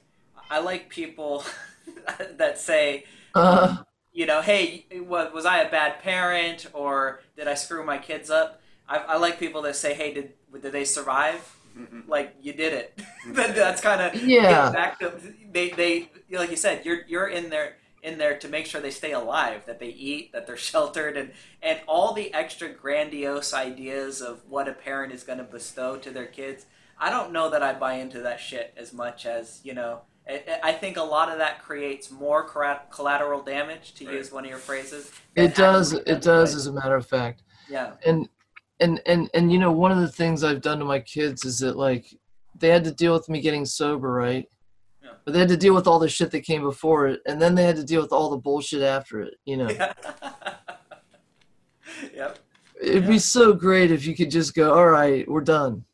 [0.51, 1.45] I like people
[2.37, 3.05] that say,
[3.35, 3.77] Uh,
[4.13, 8.29] you know, hey, wa- was I a bad parent or did I screw my kids
[8.31, 8.61] up?
[8.89, 11.55] I, I like people that say, hey, did did they survive?
[11.77, 12.11] Mm-hmm.
[12.11, 12.99] Like you did it.
[13.23, 13.35] Mm-hmm.
[13.35, 14.71] That- That's kind of Yeah.
[14.73, 15.13] Back to
[15.53, 18.91] they they like you said, you're you're in there in there to make sure they
[18.91, 21.31] stay alive, that they eat, that they're sheltered, and
[21.63, 26.11] and all the extra grandiose ideas of what a parent is going to bestow to
[26.11, 26.67] their kids.
[26.99, 30.01] I don't know that I buy into that shit as much as you know.
[30.29, 32.45] I, I think a lot of that creates more
[32.91, 34.15] collateral damage, to Right.
[34.17, 35.11] use one of your phrases.
[35.35, 35.93] it does.
[35.93, 36.57] It does, good.
[36.59, 37.43] as a matter of fact.
[37.69, 37.93] Yeah.
[38.07, 38.29] and
[38.83, 41.59] and and and you know one of the things i've done to my kids is
[41.61, 42.07] that like
[42.59, 44.47] they had to deal with me getting sober right
[45.03, 45.11] Yeah.
[45.25, 47.55] but they had to deal with all the shit that came before it and then
[47.55, 49.69] they had to deal with all the bullshit after it you know
[52.15, 52.39] yep.
[52.83, 55.85] it'd be so great if you could just go all right we're done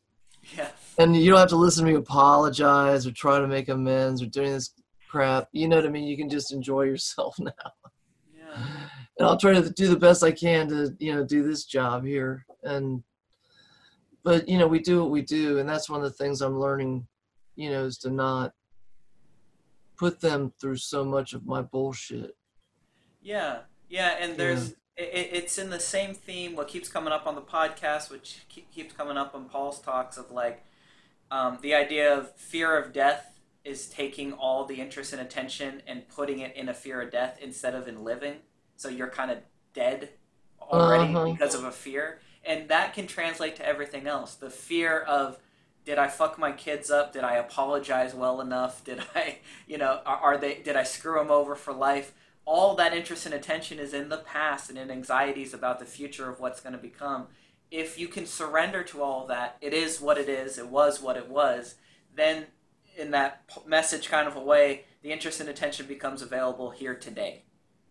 [0.57, 0.69] Yeah.
[0.99, 4.27] and you don't have to listen to me apologize or try to make amends or
[4.27, 4.71] doing this
[5.09, 7.53] crap you know what i mean you can just enjoy yourself now
[8.37, 8.89] Yeah.
[9.19, 12.05] And I'll try to do the best I can to you know do this job
[12.05, 13.03] here and
[14.25, 16.59] but you know we do what we do and that's one of the things I'm
[16.59, 17.07] learning
[17.57, 18.53] you know is to not
[19.97, 22.37] put them through so much of my bullshit
[23.23, 26.57] Yeah, yeah, and there's It, it's in the same theme.
[26.57, 30.17] What keeps coming up on the podcast, which keep, keeps coming up on Paul's talks
[30.17, 30.65] of like
[31.31, 36.09] um, the idea of fear of death is taking all the interest and attention and
[36.09, 38.37] putting it in a fear of death instead of in living.
[38.79, 39.39] So you're kind of
[39.75, 40.09] dead
[40.63, 41.33] already Uh-huh.
[41.33, 44.35] because of a fear, and that can translate to everything else.
[44.35, 45.39] The fear of
[45.85, 47.13] did I fuck my kids up?
[47.15, 48.85] Did I apologize well enough?
[48.89, 50.61] Did I, you know, are, are they?
[50.63, 52.13] Did I screw them over for life?
[52.45, 56.29] All that interest and attention is in the past and in anxieties about the future
[56.31, 57.27] of what's going to become.
[57.71, 60.57] If you can surrender to all that, it is what it is.
[60.59, 61.75] It was what it was.
[62.15, 62.47] Then,
[62.97, 67.45] in that message kind of a way, the interest and attention becomes available here today,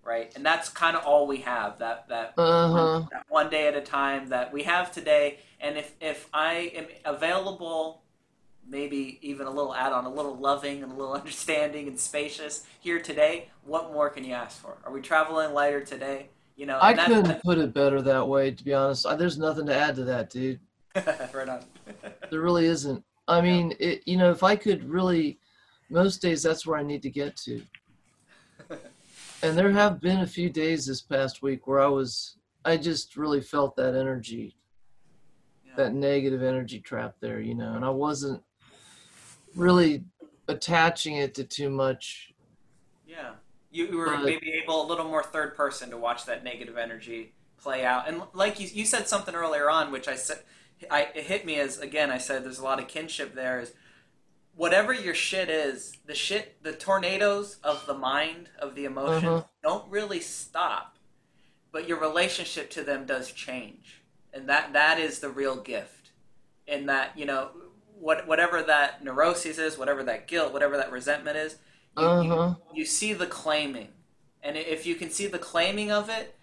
[0.08, 0.32] right?
[0.36, 1.78] And that's kind of all we have.
[1.80, 5.39] That that uh-huh that one day at a time that we have today.
[5.60, 8.03] And if, if I am available,
[8.68, 12.66] maybe even a little add on, a little loving and a little understanding and spacious
[12.80, 14.78] here today, what more can you ask for?
[14.86, 16.30] Are we traveling lighter today?
[16.55, 19.68] You know, I couldn't put it better that way to be honest I, there's nothing
[19.68, 20.60] to add to that dude
[20.95, 21.64] right on.
[22.32, 25.38] there really isn't I mean it you know if I could really
[25.91, 27.62] most days that's where I need to get to
[29.43, 33.15] and there have been a few days this past week where I was I just
[33.15, 34.55] really felt that energy
[35.65, 35.73] Yeah.
[35.77, 38.43] that negative energy trap there, you know, and I wasn't
[39.55, 40.03] really
[40.47, 42.33] attaching it to too much.
[43.07, 43.33] Yeah.
[43.71, 46.77] You, you were But- maybe able a little more third person to watch that negative
[46.77, 48.07] energy play out.
[48.07, 50.39] And like you, you said something earlier on, which I said,
[50.91, 53.73] I, it hit me as, again, I said there's a lot of kinship there is
[54.58, 59.43] whatever your shit is, the shit, the tornadoes of the mind, of the emotions, Uh-huh.
[59.64, 60.97] don't really stop,
[61.72, 64.01] but your relationship to them does change.
[64.34, 66.12] And that, that is the real gift.
[66.68, 67.51] In that, you know,
[67.99, 71.55] what, whatever that neuroses is, whatever that guilt, whatever that resentment is,
[71.97, 72.55] you, you- Uh huh.
[72.74, 73.89] you see the claiming
[74.43, 76.36] and if you can see the claiming of it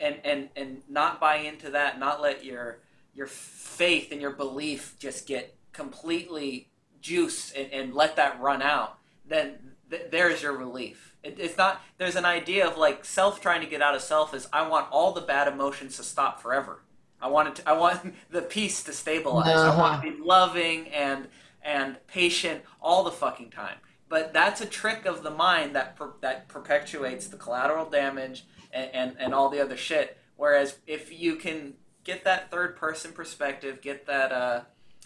[0.00, 2.78] and and and not buy into that not let your
[3.12, 6.70] your faith and your belief just get completely
[7.04, 9.54] juiced and, and let that run out then
[9.90, 11.14] th- there's your relief.
[11.22, 14.34] It, it's not there's an idea of like self trying to get out of self
[14.34, 16.80] is i want all the bad emotions to stop forever.
[17.20, 19.48] I want it to, i want the peace to stabilize.
[19.48, 21.28] I want to be loving and
[21.62, 23.76] and patient all the fucking time.
[24.08, 28.90] But that's a trick of the mind that per, that perpetuates the collateral damage and,
[28.92, 30.18] and, and all the other shit.
[30.36, 31.74] Whereas if you can
[32.04, 34.60] get that third person perspective, get that uh,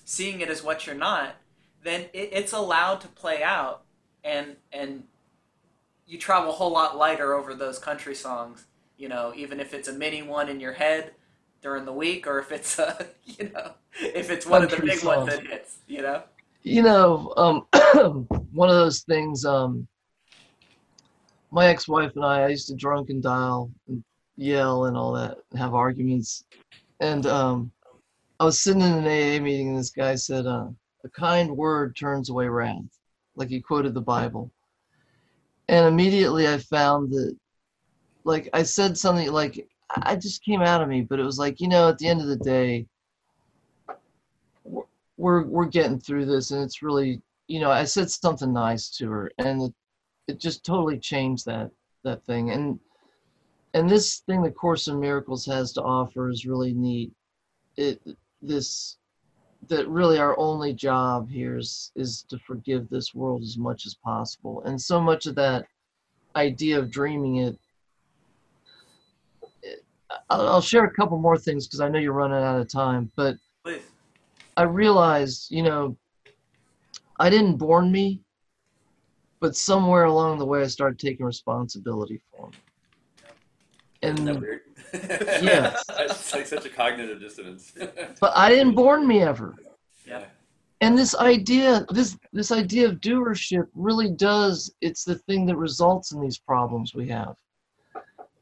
[0.05, 1.37] seeing it as what you're not,
[1.83, 3.83] then it, it's allowed to play out,
[4.25, 5.05] and and
[6.07, 8.67] you travel a whole lot lighter over those country songs.
[8.97, 11.13] You know, even if it's a mini one in your head
[11.63, 14.97] during the week, or if it's a you know if it's one of the Country
[14.97, 15.79] big ones that hits.
[15.87, 16.23] You know.
[16.63, 17.67] You know, um,
[18.53, 19.45] one of those things.
[19.45, 19.87] Um,
[21.51, 24.05] my ex-wife and I, I used to drunk and dial and
[24.37, 26.45] yell and all that, and have arguments.
[27.01, 27.73] And um,
[28.41, 30.69] I was sitting in an AA meeting, and this guy said, uh,
[31.09, 33.01] "A kind word turns away wrath,"
[33.35, 34.51] like he quoted the Bible.
[35.67, 37.35] And immediately, I found that,
[38.25, 41.61] like, I said something like, I just came out of me, but it was like,
[41.61, 42.87] you know, at the end of the day,
[44.65, 44.85] we're
[45.17, 49.11] we're, we're getting through this, and it's really, you know, I said something nice to
[49.11, 49.75] her, and it,
[50.29, 51.71] it just totally changed that
[52.05, 52.51] that thing.
[52.51, 52.79] And
[53.73, 57.13] and this thing the Course in Miracles has to offer is really neat.
[57.77, 58.03] It
[58.43, 58.99] this
[59.67, 63.95] that really our only job here is is to forgive this world as much as
[63.95, 64.63] possible.
[64.65, 65.67] And so much of that
[66.37, 67.59] idea of dreaming it,
[69.63, 69.85] it
[70.31, 73.11] I'll, I'll share a couple more things because i know you're running out of time
[73.17, 73.83] but Please.
[74.57, 75.97] i realized you know
[77.19, 78.23] i didn't born me
[79.41, 82.51] but somewhere along the way i started taking responsibility for
[83.23, 83.37] that
[84.03, 84.45] and
[84.93, 85.43] weird?
[85.43, 85.85] Yes.
[85.99, 87.73] it's like such a cognitive dissonance.
[88.21, 89.55] but i didn't born me ever
[90.07, 90.25] Yeah.
[90.81, 96.13] and this idea this this idea of doership really does it's the thing that results
[96.13, 97.35] in these problems we have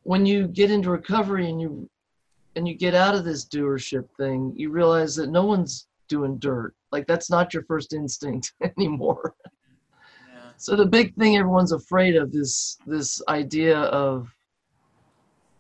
[0.05, 1.89] when you get into recovery and you
[2.55, 6.75] and you get out of this doership thing you realize that no one's doing dirt
[6.93, 9.35] like that's not your first instinct anymore
[10.33, 10.51] Yeah.
[10.57, 14.33] so the big thing everyone's afraid of is this idea of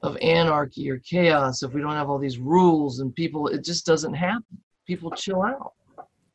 [0.06, 3.84] of anarchy or chaos if we don't have all these rules and people it just
[3.84, 5.72] doesn't happen people chill out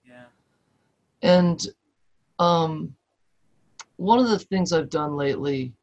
[0.08, 0.26] Yeah.
[1.22, 1.68] and
[2.40, 2.96] um,
[3.98, 5.74] one of the things I've done lately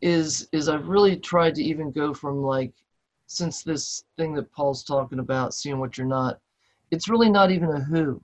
[0.00, 2.72] is is I've really tried to even go from like
[3.26, 6.38] since this thing that Paul's talking about, seeing what you're not,
[6.90, 8.20] it's really not even a who.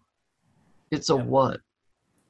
[0.91, 1.27] It's a Yep.
[1.27, 1.61] what.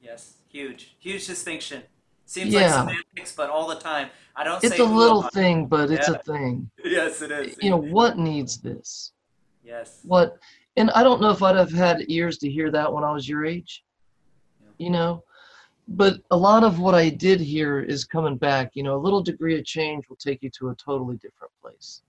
[0.01, 0.37] Yes.
[0.49, 0.95] Huge.
[0.99, 1.83] Huge distinction.
[2.29, 2.83] Seems Yeah.
[2.83, 4.11] like semantics, but all the time.
[4.35, 5.33] I don't It's a little lot.
[5.33, 6.13] thing, but it's Yeah.
[6.13, 6.69] a thing.
[6.85, 7.57] Yes, it is.
[7.59, 9.13] You know, what needs this?
[9.63, 10.01] Yes.
[10.03, 10.37] What
[10.77, 13.27] and I don't know if I'd have had ears to hear that when I was
[13.27, 13.83] your age.
[14.61, 14.67] Yeah.
[14.77, 15.23] You know?
[15.87, 18.75] But a lot of what I did here is coming back.
[18.75, 22.03] You know, a little degree of change will take you to a totally different place.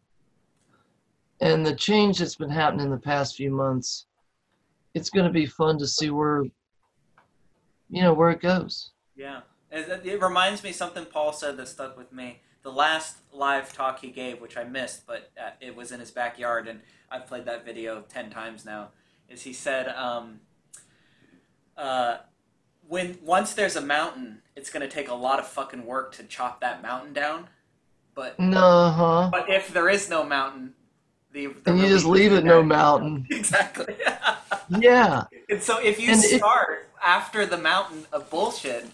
[1.41, 4.05] And the change that's been happening in the past few months,
[4.93, 6.45] it's going to be fun to see where,
[7.89, 8.91] you know, where it goes.
[9.17, 9.41] Yeah.
[9.71, 12.41] It, reminds me something Paul said that stuck with me.
[12.63, 16.11] The last live talk he gave, which I missed, but uh, it was in his
[16.11, 18.89] backyard, and I've played that video ten times now.
[19.29, 20.41] Is he said, um,
[21.77, 22.19] uh,
[22.89, 26.25] when once there's a mountain, it's going to take a lot of fucking work to
[26.25, 27.49] chop that mountain down.
[28.15, 29.29] But No, huh?
[29.31, 30.75] but if there is no mountain,
[31.33, 33.27] the, the And you just leave it no mountain.
[33.31, 33.95] Exactly.
[34.79, 35.25] Yeah.
[35.49, 38.87] And so if you And it- start after the mountain of bullshit,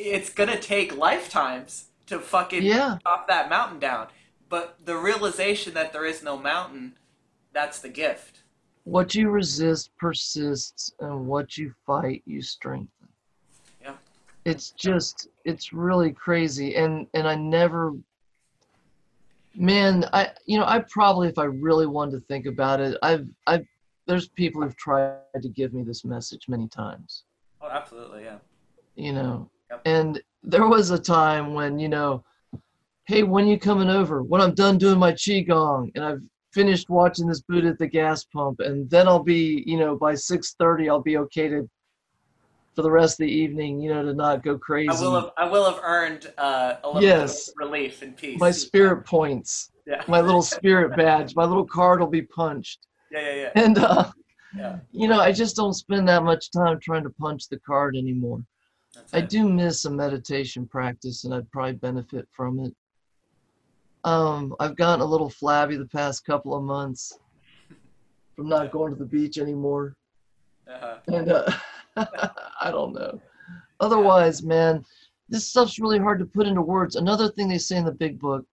[0.00, 2.98] it's gonna take lifetimes to fucking Yeah.
[3.02, 4.08] chop that mountain down.
[4.48, 6.96] But the realization that there is no mountain,
[7.52, 8.42] that's the gift.
[8.84, 13.08] What you resist persists, and what you fight, you strengthen.
[13.80, 13.94] Yeah.
[14.44, 17.94] It's just, it's really crazy, and and I never,
[19.54, 23.28] man, I you know I probably if I really wanted to think about it, I've
[23.46, 23.66] I've
[24.06, 27.24] there's people who've tried to give me this message many times,
[27.60, 28.38] Oh, absolutely, yeah.
[28.96, 29.82] you know, Yep.
[29.84, 32.24] and there was a time when you know,
[33.06, 34.22] hey, when you coming over?
[34.22, 38.24] When I'm done doing my qigong and I've finished watching this Buddha at the gas
[38.24, 41.68] pump, and then I'll be, you know, by 6:30, I'll be okay to
[42.76, 44.88] for the rest of the evening, you know, to not go crazy.
[44.90, 47.46] I will have I will have earned uh, a little Yes.
[47.46, 48.40] bit of relief and peace.
[48.40, 50.02] my spirit points, Yeah.
[50.08, 53.62] my little spirit badge, my little card will be punched, Yeah, yeah, yeah.
[53.62, 54.10] and uh,
[54.56, 54.78] Yeah.
[54.92, 58.42] you know, I just don't spend that much time trying to punch the card anymore.
[58.94, 59.28] That's I it.
[59.28, 62.74] do miss a meditation practice, and I'd probably benefit from it.
[64.04, 67.18] Um, I've gotten a little flabby the past couple of months
[68.36, 69.96] from not going to the beach anymore,
[70.66, 70.98] Uh-huh.
[71.08, 71.52] and uh,
[71.96, 73.20] I don't know.
[73.80, 74.84] Otherwise, man,
[75.28, 76.96] this stuff's really hard to put into words.
[76.96, 78.44] Another thing they say in the big book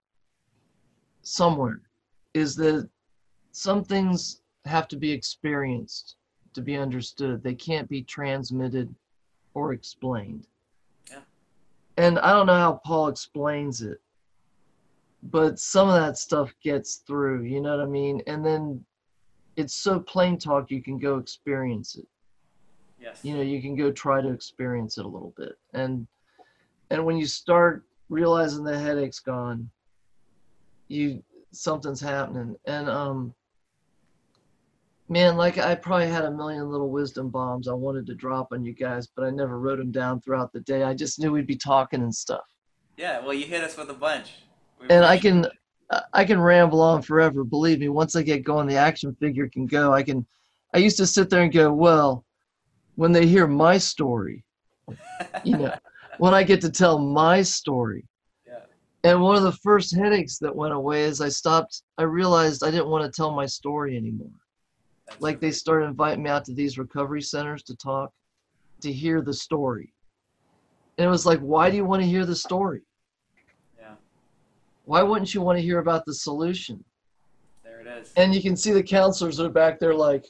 [1.22, 1.80] somewhere
[2.34, 2.88] is that
[3.52, 6.16] some things have to be experienced
[6.54, 7.42] to be understood.
[7.42, 8.94] They can't be transmitted
[9.58, 10.46] or explained.
[11.10, 11.20] Yeah.
[11.96, 14.00] And I don't know how Paul explains it,
[15.22, 18.22] but some of that stuff gets through, you know what I mean?
[18.26, 18.84] And then
[19.56, 22.06] it's so plain talk you can go experience it
[23.00, 23.18] Yes.
[23.22, 26.06] you know you can go try to experience it a little bit and
[26.90, 29.68] and when you start realizing the headache's gone
[30.88, 33.34] you something's happening and um
[35.08, 38.64] man like i probably had a million little wisdom bombs i wanted to drop on
[38.64, 41.46] you guys but i never wrote them down throughout the day i just knew we'd
[41.46, 42.44] be talking and stuff
[42.96, 44.32] Yeah, well you hit us with a bunch.
[44.80, 45.46] We and i can
[45.90, 49.48] I- i can ramble on forever believe me once i get going the action figure
[49.48, 50.26] can go i can
[50.74, 52.24] i used to sit there and go well
[52.96, 54.44] when they hear my story
[55.44, 55.74] you know,
[56.18, 58.04] when I get to tell my story.
[58.46, 58.60] Yeah.
[59.04, 62.70] And one of the first headaches that went away is I stopped, I realized I
[62.70, 64.30] didn't want to tell my story anymore.
[65.20, 68.12] Like they started inviting me out to these recovery centers to talk,
[68.82, 69.92] to hear the story.
[70.98, 72.82] And it was like, why do you want to hear the story?
[73.78, 73.92] Yeah,
[74.84, 76.84] Why wouldn't you want to hear about the solution?
[77.64, 78.12] there it is.
[78.16, 80.24] And you can see the counselors are back there like,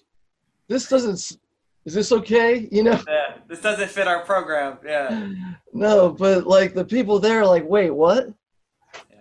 [0.69, 1.39] this doesn't,
[1.87, 2.69] is this okay?
[2.71, 4.79] You know, Yeah, this doesn't fit our program.
[4.85, 5.33] Yeah.
[5.73, 8.29] no, but like the people there are like, wait, what?
[9.11, 9.17] Yeah.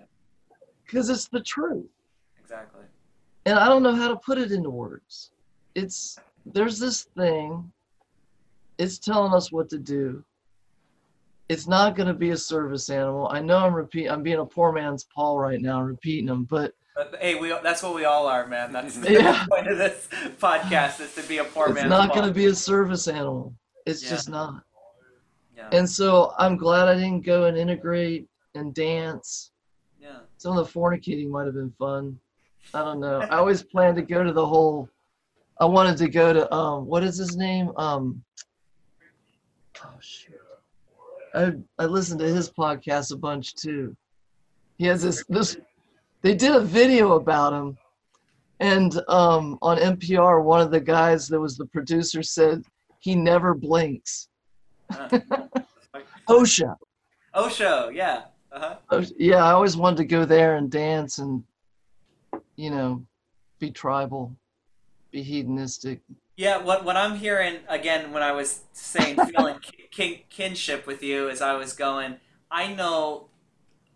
[0.86, 1.86] Because it's the truth.
[2.42, 2.84] Exactly.
[3.46, 5.32] and I don't know how to put it into words.
[5.78, 7.72] It's there's this thing.
[8.80, 10.24] It's telling us what to do.
[11.50, 13.28] It's not going to be a service animal.
[13.32, 14.08] I know I'm repeat.
[14.10, 17.84] I'm being a poor man's Paul right now, repeating them, but But hey, we that's
[17.84, 18.74] what we all are, man.
[18.74, 19.46] That's the Yeah.
[19.50, 20.08] point of this
[20.40, 21.86] podcast is to be a poor man.
[21.86, 23.54] it's not going to be a service animal.
[23.86, 24.10] It's Yeah.
[24.10, 24.64] just not.
[25.56, 25.70] Yeah.
[25.72, 29.52] And so I'm glad I didn't go and integrate and dance.
[30.02, 30.20] yeah.
[30.40, 32.20] Some of the fornicating might have been fun.
[32.74, 33.20] I don't know.
[33.22, 34.90] I always planned to go to the whole.
[35.60, 36.86] I wanted to go to um.
[36.86, 37.72] What is his name?
[37.78, 38.24] Um.
[39.84, 40.36] Oh shoot.
[41.34, 43.96] I I listened to his podcast a bunch too.
[44.78, 45.58] He has this this.
[46.22, 47.78] They did a video about him,
[48.60, 52.64] and um on NPR one of the guys that was the producer said
[53.00, 54.30] he never blinks.
[56.30, 56.76] Uh, OSHA.
[57.34, 58.24] Osho, yeah.
[58.52, 59.02] Uh-huh.
[59.18, 61.44] Yeah, I always wanted to go there and dance and,
[62.56, 63.06] you know,
[63.60, 64.36] be tribal,
[65.12, 66.02] be hedonistic.
[66.36, 69.58] Yeah, what what I'm hearing again when I was saying feeling
[69.92, 72.18] kin- kinship with you as I was going,
[72.52, 73.30] I know.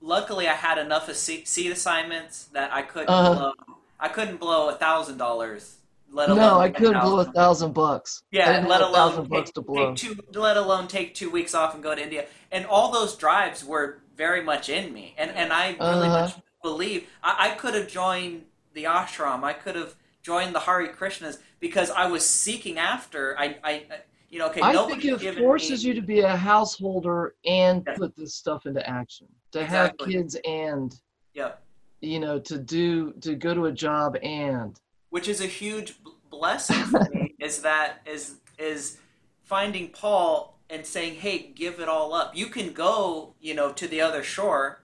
[0.04, 3.34] Luckily, I had enough of seat, assignments that I couldn't Uh-huh.
[3.36, 3.54] blow.
[4.00, 5.78] I couldn't blow a thousand dollars.
[6.12, 8.24] Let alone No, I couldn't blow a thousand bucks.
[8.32, 9.94] Yeah, let alone take, bucks to blow.
[9.94, 10.40] take two.
[10.40, 12.26] Let alone take two weeks off and go to India.
[12.52, 16.22] And all those drives were very much in me, and and I really Uh-huh.
[16.22, 16.34] much
[16.64, 19.44] believe I, I could have joined the ashram.
[19.44, 23.38] I could have joined the Hare Krishnas because I was seeking after.
[23.40, 23.86] I, I, I
[24.30, 27.96] you know, okay, I think it forces me, you to be a householder and Yeah.
[27.96, 29.28] put this stuff into action.
[29.52, 30.14] To Exactly.
[30.14, 30.96] have kids and,
[31.34, 31.54] Yeah,
[32.00, 34.80] you know, to do to go to a job and.
[35.10, 35.96] which is a huge
[36.30, 37.36] blessing for me.
[37.40, 38.98] Is that is is
[39.44, 42.34] finding Paul and saying, "Hey, give it all up.
[42.36, 44.84] You can go, you know, to the other shore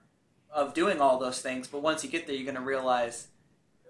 [0.50, 3.28] of doing all those things, but once you get there, you're going to realize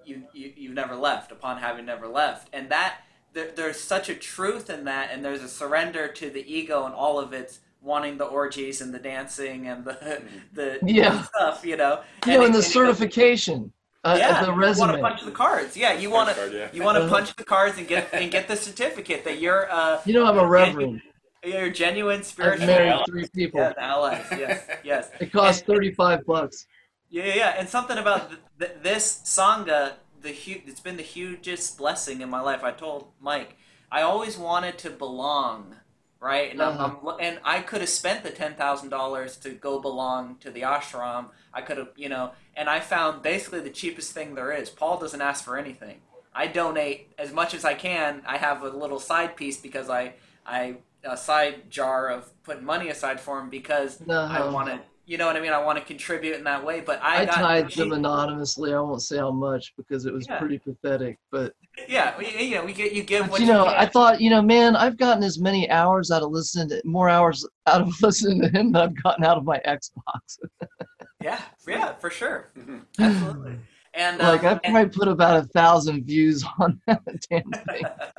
[0.08, 2.96] you, you you've never left upon having never left, and that
[3.34, 6.94] there, there's such a truth in that, and there's a surrender to the ego and
[6.94, 10.22] all of its wanting the orgies and the dancing and the
[10.54, 11.22] the Yeah.
[11.24, 13.72] stuff, you know, You know, and the it- certification,
[14.04, 15.76] uh, yeah, the you want to punch the cards.
[15.76, 16.68] Yeah, you want to Card, yeah.
[16.72, 17.14] you want to Uh-huh.
[17.16, 20.38] punch the cards and get and get the certificate that you're uh You know, I'm
[20.38, 21.02] a reverend.
[21.44, 22.66] you're a genuine I've spiritual.
[22.66, 23.60] married three people.
[23.60, 24.24] Yeah, allies.
[24.32, 25.10] Yes, yes.
[25.20, 26.66] It costs 35 bucks.
[27.10, 27.54] Yeah, yeah, yeah.
[27.58, 32.28] And something about th- th- this sangha, the hu- it's been the hugest blessing in
[32.28, 32.62] my life.
[32.62, 33.56] I told Mike,
[33.90, 35.76] I always wanted to belong,
[36.20, 36.50] right?
[36.50, 36.84] And Uh-huh.
[37.02, 40.50] I'm, I'm, and I could have spent the ten thousand dollars to go belong to
[40.50, 41.26] the ashram.
[41.54, 44.68] I could have, you know, and I found basically the cheapest thing there is.
[44.68, 46.00] Paul doesn't ask for anything.
[46.34, 48.22] I donate as much as I can.
[48.26, 50.14] I have a little side piece because I,
[50.46, 54.20] I a side jar of putting money aside for him because No.
[54.20, 55.52] I want to, you know what I mean?
[55.52, 56.80] I want to contribute in that way.
[56.80, 58.74] But I, I got tied them anonymously.
[58.74, 60.38] I won't say how much because it was Yeah.
[60.38, 61.18] pretty pathetic.
[61.32, 61.54] But,
[61.88, 63.74] Yeah, we, you know, we get you give but what you know, can.
[63.74, 67.08] I thought, you know, man, I've gotten as many hours out of listening to more
[67.08, 70.38] hours out of listening to him than I've gotten out of my Xbox.
[71.22, 72.82] yeah, yeah, for sure, Mhm.
[72.98, 73.58] absolutely.
[73.94, 77.00] And like um, I've probably put about a thousand views on that
[77.30, 77.82] damn thing.
[77.82, 78.12] But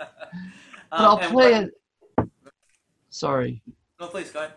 [0.91, 2.29] um, I'll play what- it.
[3.09, 3.61] Sorry.
[3.99, 4.53] No, please go ahead.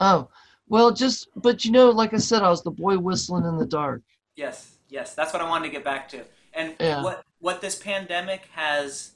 [0.00, 0.28] Oh,
[0.72, 3.66] well, just but you know, like I said, I was the boy whistling in the
[3.66, 4.00] dark.
[4.36, 6.24] Yes, yes, that's what I wanted to get back to.
[6.54, 7.02] And Yeah.
[7.02, 9.12] what what this pandemic has,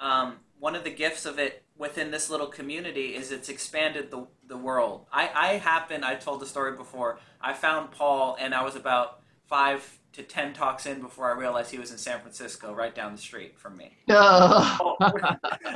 [0.00, 4.26] um, one of the gifts of it within this little community is it's expanded the
[4.46, 5.06] the world.
[5.12, 7.18] I I happen I told the story before.
[7.38, 11.70] I found Paul and I was about five to ten talks in before I realized
[11.70, 13.98] he was in San Francisco, right down the street from me.
[14.08, 14.80] I,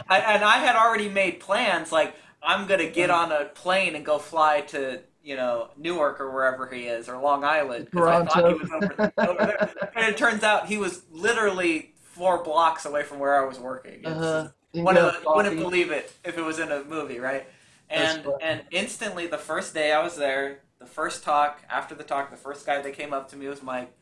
[0.08, 1.92] and I had already made plans.
[1.92, 6.30] Like I'm gonna get on a plane and go fly to you know Newark or
[6.32, 7.90] wherever he is or Long Island.
[7.92, 9.90] 'cause I thought he was over, over there.
[9.94, 14.00] And it turns out he was literally four blocks away from where I was working.
[14.00, 16.82] It's uh, just- you one of the, wouldn't believe it if it was in a
[16.84, 17.46] movie, right?
[17.90, 22.30] And and instantly, the first day I was there, the first talk after the talk,
[22.30, 23.92] the first guy that came up to me was Mike,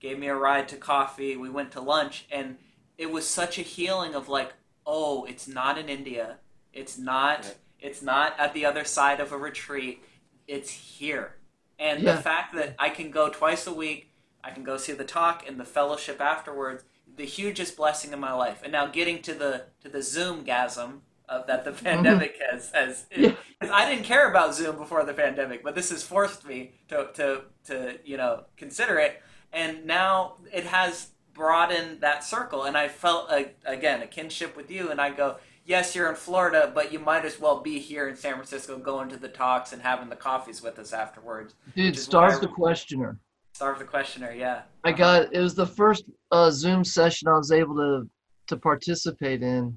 [0.00, 1.36] gave me a ride to coffee.
[1.36, 2.58] We went to lunch, and
[2.98, 4.52] it was such a healing of like,
[4.84, 6.38] oh, it's not in India,
[6.72, 10.02] it's not, it's not at the other side of a retreat,
[10.46, 11.36] it's here.
[11.78, 12.16] And Yeah.
[12.16, 15.46] the fact that I can go twice a week, I can go see the talk
[15.46, 16.84] and the fellowship afterwards
[17.16, 18.60] the hugest blessing in my life.
[18.62, 21.84] And now getting to the to the Zoom gasm of that the mm-hmm.
[21.84, 23.34] pandemic has has Yeah.
[23.60, 27.42] I didn't care about Zoom before the pandemic, but this has forced me to to
[27.64, 29.22] to you know consider it,
[29.52, 32.64] and now it has broadened that circle.
[32.64, 35.36] And I felt a, again a kinship with you, and I go,
[35.66, 39.08] yes, you're in Florida, but you might as well be here in San Francisco, going
[39.10, 41.54] to the talks and having the coffees with us afterwards.
[41.74, 43.18] Dude, is the questioner.
[43.52, 44.62] Starve the questioner, yeah.
[44.84, 48.08] I got it was the first uh, Zoom session I was able to
[48.48, 49.76] to participate in,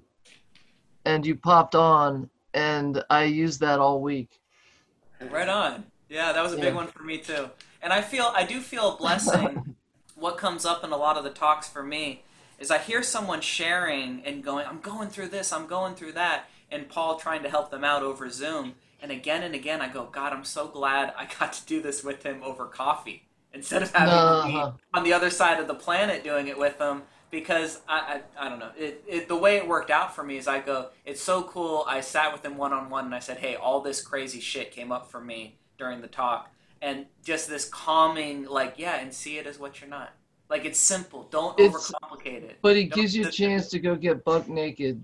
[1.06, 4.40] and you popped on, and I used that all week.
[5.32, 5.86] Right on.
[6.10, 7.50] Yeah, that was a big one for me too.
[7.82, 9.76] And I feel I do feel a blessing.
[10.16, 12.24] what comes up in a lot of the talks for me
[12.60, 16.50] is I hear someone sharing and going, "I'm going through this, I'm going through that,"
[16.72, 18.76] and Paul trying to help them out over Zoom.
[19.02, 22.04] And again and again, I go, "God, I'm so glad I got to do this
[22.04, 24.72] with him over coffee instead of having to be Uh-huh.
[24.94, 28.50] on the other side of the planet doing it with them." Because I, I, I
[28.50, 31.22] don't know it, it the way it worked out for me is I go it's
[31.22, 34.02] so cool I sat with him one on one and I said hey all this
[34.02, 36.50] crazy shit came up for me during the talk
[36.82, 40.12] and just this calming like yeah and see it as what you're not
[40.50, 43.70] like it's simple don't It's- overcomplicate it But he Don't gives you a just- chance
[43.70, 45.04] to go get buck naked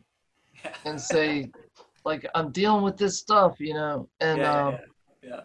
[0.64, 0.74] Yeah.
[0.86, 1.52] and say,
[2.06, 4.78] like, I'm dealing with this stuff, you know, and yeah, um,
[5.24, 5.42] yeah,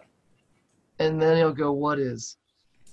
[0.99, 2.37] and then he'll go, "What is?"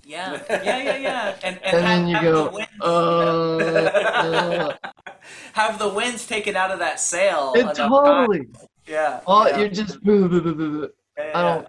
[0.04, 1.34] yeah, yeah, yeah, yeah, yeah.
[1.42, 4.76] And, and, And have, then you have go, the winds, uh,
[5.52, 7.52] have the winds taken out of that sail.
[7.54, 8.48] It enough totally.
[8.86, 9.20] Yeah.
[9.26, 10.90] Oh, yeah, you're just boo, boo, boo, boo, boo.
[11.18, 11.42] yeah, I yeah.
[11.54, 11.68] don't.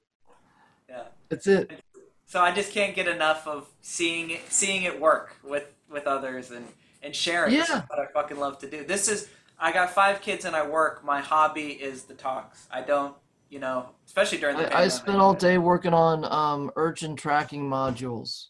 [0.90, 1.04] Yeah.
[1.28, 1.84] That's it.
[2.30, 6.52] So I just can't get enough of seeing it, seeing it work with with others
[6.52, 6.68] and
[7.02, 7.52] and sharing.
[7.56, 7.82] This is Yeah.
[7.88, 8.84] what I fucking love to do.
[8.84, 11.04] This is I got five kids and I work.
[11.04, 12.68] My hobby is the talks.
[12.72, 13.16] I don't,
[13.50, 14.66] you know, especially during the.
[14.66, 14.92] I, I pandemic.
[14.92, 18.50] spent all day working on um, urchin tracking modules.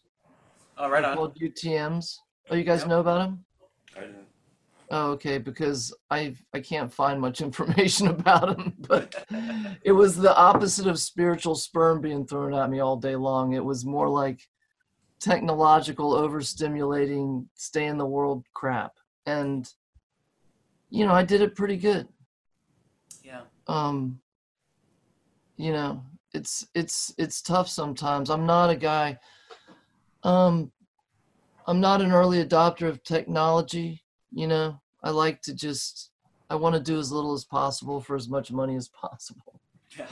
[0.76, 1.16] Oh, right They're on.
[1.16, 2.18] Called UTMs.
[2.50, 2.88] Oh, you guys Yep.
[2.88, 3.44] know about them?
[3.96, 4.26] I didn't-
[4.90, 5.38] Oh, okay.
[5.38, 9.24] Because I I can't find much information about him, but
[9.84, 13.52] it was the opposite of spiritual sperm being thrown at me all day long.
[13.52, 14.40] It was more like
[15.20, 18.92] technological, overstimulating, stay in the world crap,
[19.26, 19.68] and
[20.88, 22.08] you know I did it pretty good.
[23.22, 23.42] yeah.
[23.68, 24.20] um
[25.56, 29.18] you know it's it's it's tough sometimes i'm not a guy
[30.24, 30.72] um
[31.66, 36.10] i'm not an early adopter of technology you know i like to just
[36.48, 39.60] i want to do as little as possible for as much money as possible
[39.98, 40.06] Yeah.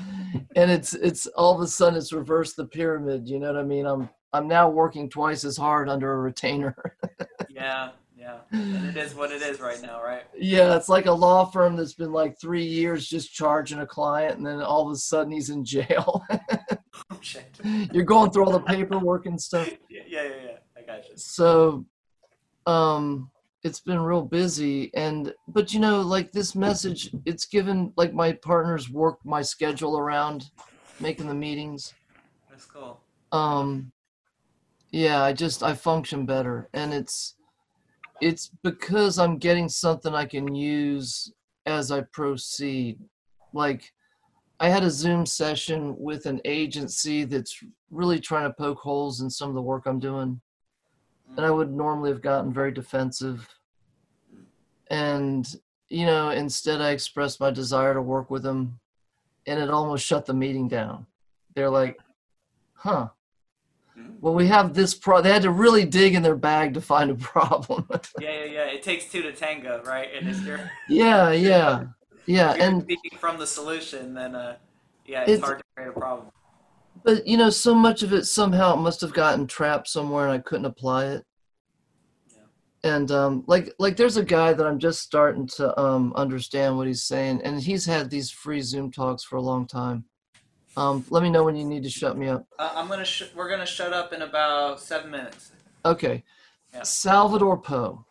[0.56, 3.64] and it's it's all of a sudden it's reversed the pyramid you know what i
[3.64, 6.74] mean i'm i'm now working twice as hard under a retainer
[7.58, 7.90] Yeah.
[8.16, 8.38] Yeah.
[8.50, 10.22] And it is what it is right now, right?
[10.36, 14.36] Yeah, it's like a law firm that's been like three years just charging a client,
[14.36, 16.22] and then all of a sudden he's in jail.
[17.12, 17.58] Oh shit.
[17.92, 19.70] You're going through all the paperwork and stuff.
[19.88, 20.30] Yeah, yeah, yeah.
[20.44, 20.56] yeah.
[20.76, 21.12] I got you.
[21.16, 21.86] So,
[22.66, 23.30] um,
[23.64, 28.32] it's been real busy, and but you know, like this message, it's given like my
[28.32, 30.50] partners work my schedule around
[31.00, 31.94] making the meetings.
[32.50, 33.00] That's cool.
[33.30, 33.92] um
[34.90, 37.36] yeah i just i function better and it's
[38.20, 41.32] it's because i'm getting something i can use
[41.66, 42.98] as i proceed
[43.52, 43.92] like
[44.60, 49.28] i had a zoom session with an agency that's really trying to poke holes in
[49.30, 50.40] some of the work i'm doing
[51.36, 53.48] and i would normally have gotten very defensive
[54.90, 55.56] and
[55.88, 58.78] you know instead i expressed my desire to work with them
[59.46, 61.06] and it almost shut the meeting down
[61.54, 61.98] they're like
[62.74, 63.08] huh
[64.20, 67.10] well we have this pro they had to really dig in their bag to find
[67.10, 67.86] a problem
[68.20, 68.64] Yeah, yeah, yeah.
[68.66, 70.08] It takes two to tango, right?
[70.14, 71.84] And if you're, yeah yeah
[72.26, 74.56] yeah and speaking from the solution, then uh,
[75.06, 76.28] yeah, it's, It's- hard to create a problem.
[77.08, 80.32] But you know so much of it somehow it must have gotten trapped somewhere and
[80.34, 81.24] i couldn't apply it
[82.36, 82.42] Yeah.
[82.96, 86.86] and um like like there's a guy that i'm just starting to um understand what
[86.86, 90.04] he's saying and he's had these free zoom talks for a long time
[90.76, 93.06] um let me know when you need to shut me up Uh, I'm gonna.
[93.06, 95.52] Sh- we're gonna shut up in about seven minutes.
[95.86, 96.22] okay
[96.74, 96.82] Yeah.
[96.82, 98.04] Salvadore Poe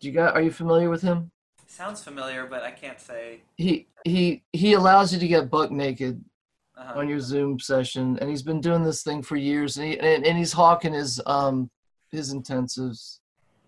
[0.00, 1.30] do you got are you familiar with him
[1.66, 3.40] Sounds familiar, but I can't say.
[3.56, 6.22] he he he allows you to get buck naked
[6.82, 6.98] Uh-huh.
[7.00, 10.26] on your zoom session and he's been doing this thing for years and, he, and,
[10.26, 11.70] and he's hawking his um
[12.10, 13.20] his intensives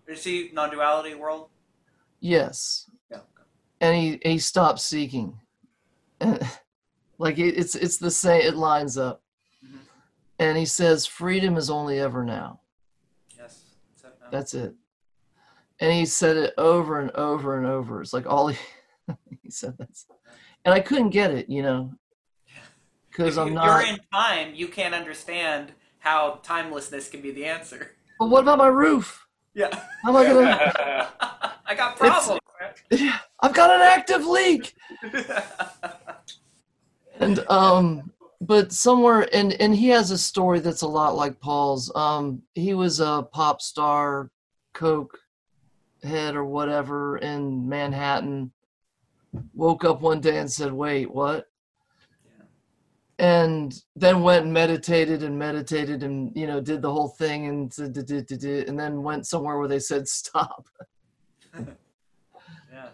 [0.07, 1.47] Is he non-duality world?
[2.19, 3.19] yes Yeah.
[3.79, 5.39] and he he stopped seeking
[6.19, 6.39] and
[7.17, 9.21] like it, it's it's the same it lines up
[9.65, 9.79] Mhm.
[10.39, 12.59] and he says freedom is only ever now
[13.37, 13.63] Yes.
[13.95, 14.27] So, no.
[14.29, 14.73] that's it
[15.79, 18.57] and he said it over and over and over it's like all he,
[19.41, 20.05] he said that's
[20.65, 21.93] and i couldn't get it you know
[23.15, 27.91] because i'm not you're in time, you can't understand how timelessness can be the answer.
[28.19, 29.69] but what about my roof Yeah.
[30.03, 31.09] how am i gonna
[31.67, 32.39] I got problems.
[33.41, 34.75] i've got an active leak
[37.19, 38.11] and um
[38.41, 42.73] but somewhere and and he has a story that's a lot like paul's um he
[42.73, 44.29] was a pop star
[44.73, 45.17] coke
[46.03, 48.51] head or whatever in manhattan
[49.53, 51.47] woke up one day and said, "Wait, what?"
[53.17, 57.73] And then went and meditated and meditated and you know did the whole thing and
[57.77, 60.67] and then went somewhere where they said stop.
[62.73, 62.89] Yeah.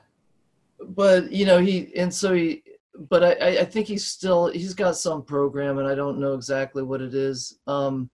[0.90, 2.64] But you know he and so he,
[3.10, 6.34] but I I- I think he's still he's got some program and I don't know
[6.36, 7.58] exactly what it is.
[7.66, 8.12] Um,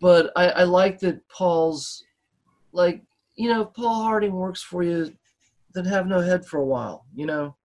[0.00, 2.04] but I, I like that Paul's
[2.72, 3.02] like
[3.36, 5.12] you know if Paul Harding works for you,
[5.72, 7.06] then have no head for a while.
[7.14, 7.55] You know,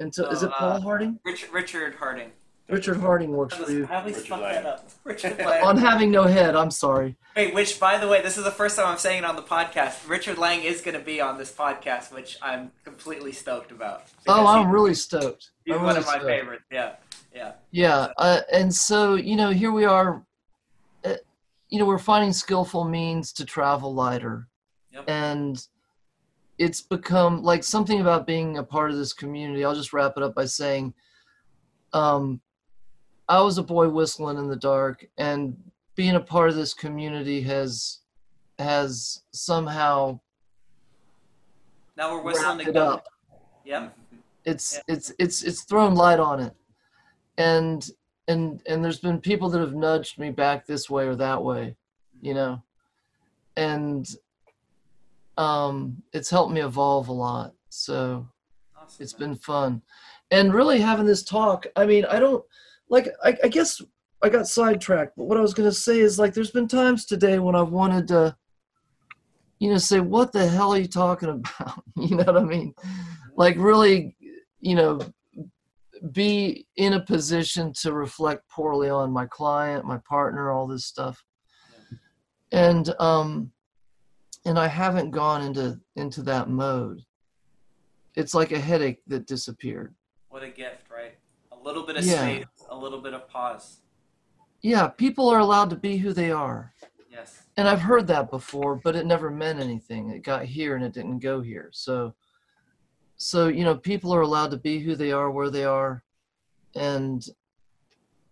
[0.00, 1.18] until is it Uh, Paul Harding?
[1.24, 2.32] Richard Richard Harding.
[2.68, 4.54] Richard Harding works for you I always Richard fuck Lang.
[4.62, 4.88] that up.
[5.04, 5.64] Richard Lang.
[5.64, 6.54] on having no head.
[6.54, 7.16] I'm sorry.
[7.34, 9.42] Hey, which, by the way, this is the first time I'm saying it on the
[9.42, 10.08] podcast.
[10.08, 14.04] Richard Lang is going to be on this podcast, which I'm completely stoked about.
[14.28, 15.50] Oh, I'm he- really stoked.
[15.64, 16.26] He's I'm one really of my stoked.
[16.26, 16.64] favorites.
[16.70, 16.92] Yeah,
[17.34, 17.52] yeah.
[17.72, 20.24] Yeah, uh, and so you know, here we are.
[21.04, 21.14] Uh,
[21.70, 24.46] you know, we're finding skillful means to travel lighter,
[24.92, 25.04] Yep.
[25.08, 25.66] and
[26.60, 29.64] it's become like something about being a part of this community.
[29.64, 30.92] I'll just wrap it up by saying,
[31.94, 32.42] um,
[33.30, 35.56] I was a boy whistling in the dark, and
[35.96, 38.00] being a part of this community has
[38.58, 40.20] has somehow
[41.96, 42.86] Now we're whistling wrapped it together.
[42.92, 43.08] up.
[43.64, 43.96] Yep.
[44.44, 44.94] it's Yeah.
[44.94, 46.54] it's it's it's thrown light on it
[47.38, 47.90] and
[48.28, 51.76] and and there's been people that have nudged me back this way or that way
[52.20, 52.62] you know
[53.56, 54.16] and
[55.36, 58.26] um it's helped me evolve a lot so
[58.76, 59.30] Awesome, it's man.
[59.30, 59.82] been fun.
[60.30, 62.44] And really having this talk i mean i don't
[62.88, 63.80] like i, I guess
[64.22, 67.04] i got sidetracked but what i was going to say is like there's been times
[67.06, 68.36] today when i've wanted to
[69.60, 71.28] you know say what the hell are you talking
[71.58, 71.84] about?
[71.96, 72.74] You know what i mean?
[73.36, 74.16] Like really
[74.60, 75.00] you know
[76.12, 81.22] be in a position to reflect poorly on my client my partner all this stuff.
[82.52, 83.52] And um
[84.44, 87.02] and i haven't gone into into that mode
[88.16, 89.94] it's like a headache that disappeared
[90.28, 91.14] What a gift, right?
[91.52, 92.22] A little bit of Yeah.
[92.26, 93.80] space, a little bit of pause.
[94.62, 96.72] yeah people are allowed to be who they are
[97.10, 97.42] Yes.
[97.56, 100.92] and i've heard that before but it never meant anything it got here and it
[100.92, 102.14] didn't go here so
[103.16, 106.02] so you know people are allowed to be who they are where they are
[106.74, 107.26] and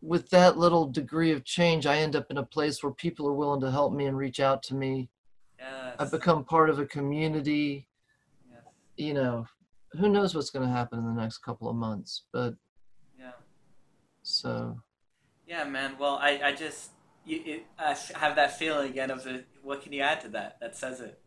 [0.01, 3.33] with that little degree of change i end up in a place where people are
[3.35, 5.09] willing to help me and reach out to me
[5.59, 5.97] Yes.
[5.99, 7.89] i've become part of a community
[8.51, 8.63] Yes.
[8.97, 9.47] you know
[9.93, 12.55] who knows what's going to happen in the next couple of months but
[13.19, 13.33] Yeah.
[14.23, 14.81] so
[15.47, 15.97] Yeah, man.
[15.99, 16.91] Well, I, I just
[17.25, 20.59] you, it, I have that feeling again of the, what can you add to that?
[20.61, 21.21] That says it.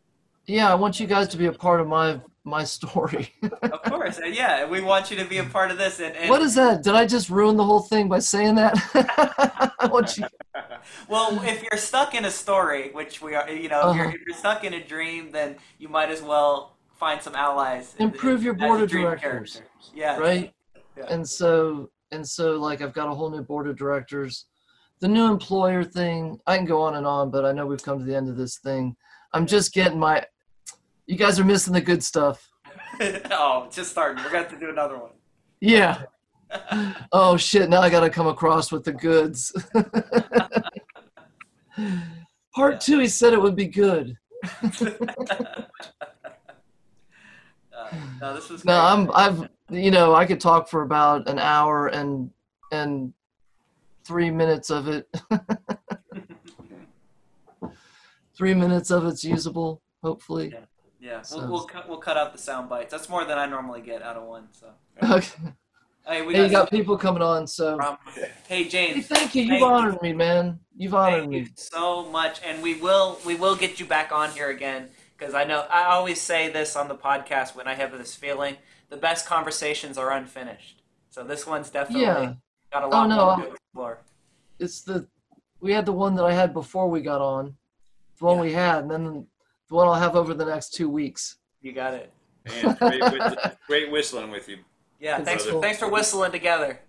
[0.48, 3.30] yeah i want you guys to be a part of my my story
[3.62, 4.18] Of course.
[4.20, 6.00] uh, yeah, we want you to be a part of this.
[6.00, 8.74] And, and what is that did i just ruin the whole thing by saying that
[9.84, 10.26] You
[11.08, 14.16] Well, if you're stuck in a story, which we are, you know, if, you're, Uh-huh.
[14.16, 17.96] if you're stuck in a dream, then you might as well find some allies.
[17.98, 19.22] in- Improve your board of directors.
[19.54, 19.68] character.
[19.96, 20.18] Yeah.
[20.18, 20.54] right
[20.98, 21.06] Yeah.
[21.10, 24.46] and so and so like i've got a whole new board of directors
[25.00, 27.98] the new employer thing i can go on and on but i know we've come
[28.00, 28.96] to the end of this thing
[29.34, 30.24] i'm just getting my
[31.08, 32.48] you guys are missing the good stuff
[33.32, 34.24] oh, just starting.
[34.24, 35.12] We're going to do another one.
[35.62, 36.04] yeah
[37.12, 39.52] oh shit now i gotta come across with the goods.
[42.54, 42.80] Part Yeah.
[42.80, 44.18] two he said it would be good.
[47.74, 47.88] Uh,
[48.20, 51.88] no, this was no i'm i've you know i could talk for about an hour
[51.88, 52.30] and
[52.72, 53.14] and
[54.04, 55.08] three minutes of it.
[58.36, 60.54] Three minutes of it's usable hopefully.
[61.00, 62.92] Yeah, So- we'll, we'll cut we'll cut out the sound bites.
[62.92, 64.48] That's more than I normally get out of one.
[64.52, 64.68] So,
[65.04, 65.54] okay
[66.08, 69.44] hey, we hey, you got people coming on so from- Hey, hey, James, thank you
[69.44, 69.66] you've Thank you.
[69.68, 73.56] honored me man you've honored thank you me so much, and we will we will
[73.56, 76.96] get you back on here again because I know I always say this on the
[76.96, 78.58] podcast when I have this feeling:
[78.90, 80.82] the best conversations are unfinished.
[81.10, 82.34] So this one's definitely yeah
[82.72, 84.00] got a oh, lot Oh, no, more to explore.
[84.60, 85.08] it's the
[85.60, 87.54] we had the one that i had before we got on
[88.18, 88.42] the one Yeah.
[88.44, 89.28] we had and then
[89.68, 92.12] the one i'll have over the next two weeks You got it.
[92.46, 93.38] And great, whist-
[93.68, 94.58] great whistling with you.
[95.02, 96.80] Yeah, thanks for thanks for whistling together.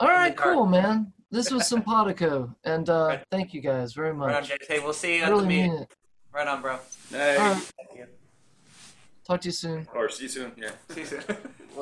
[0.00, 3.24] All right, In the cool man this was simpatico and uh Right.
[3.30, 4.66] thank you guys very Right on, much James.
[4.66, 5.82] Hey, we'll see you I at the really mean meeting.
[5.82, 5.94] it
[6.32, 6.78] Right on, bro.
[7.12, 7.38] Nice.
[7.38, 8.08] All right.
[9.26, 10.52] talk to you soon Or see you soon.
[10.56, 10.72] Yeah.
[10.90, 11.22] See you soon.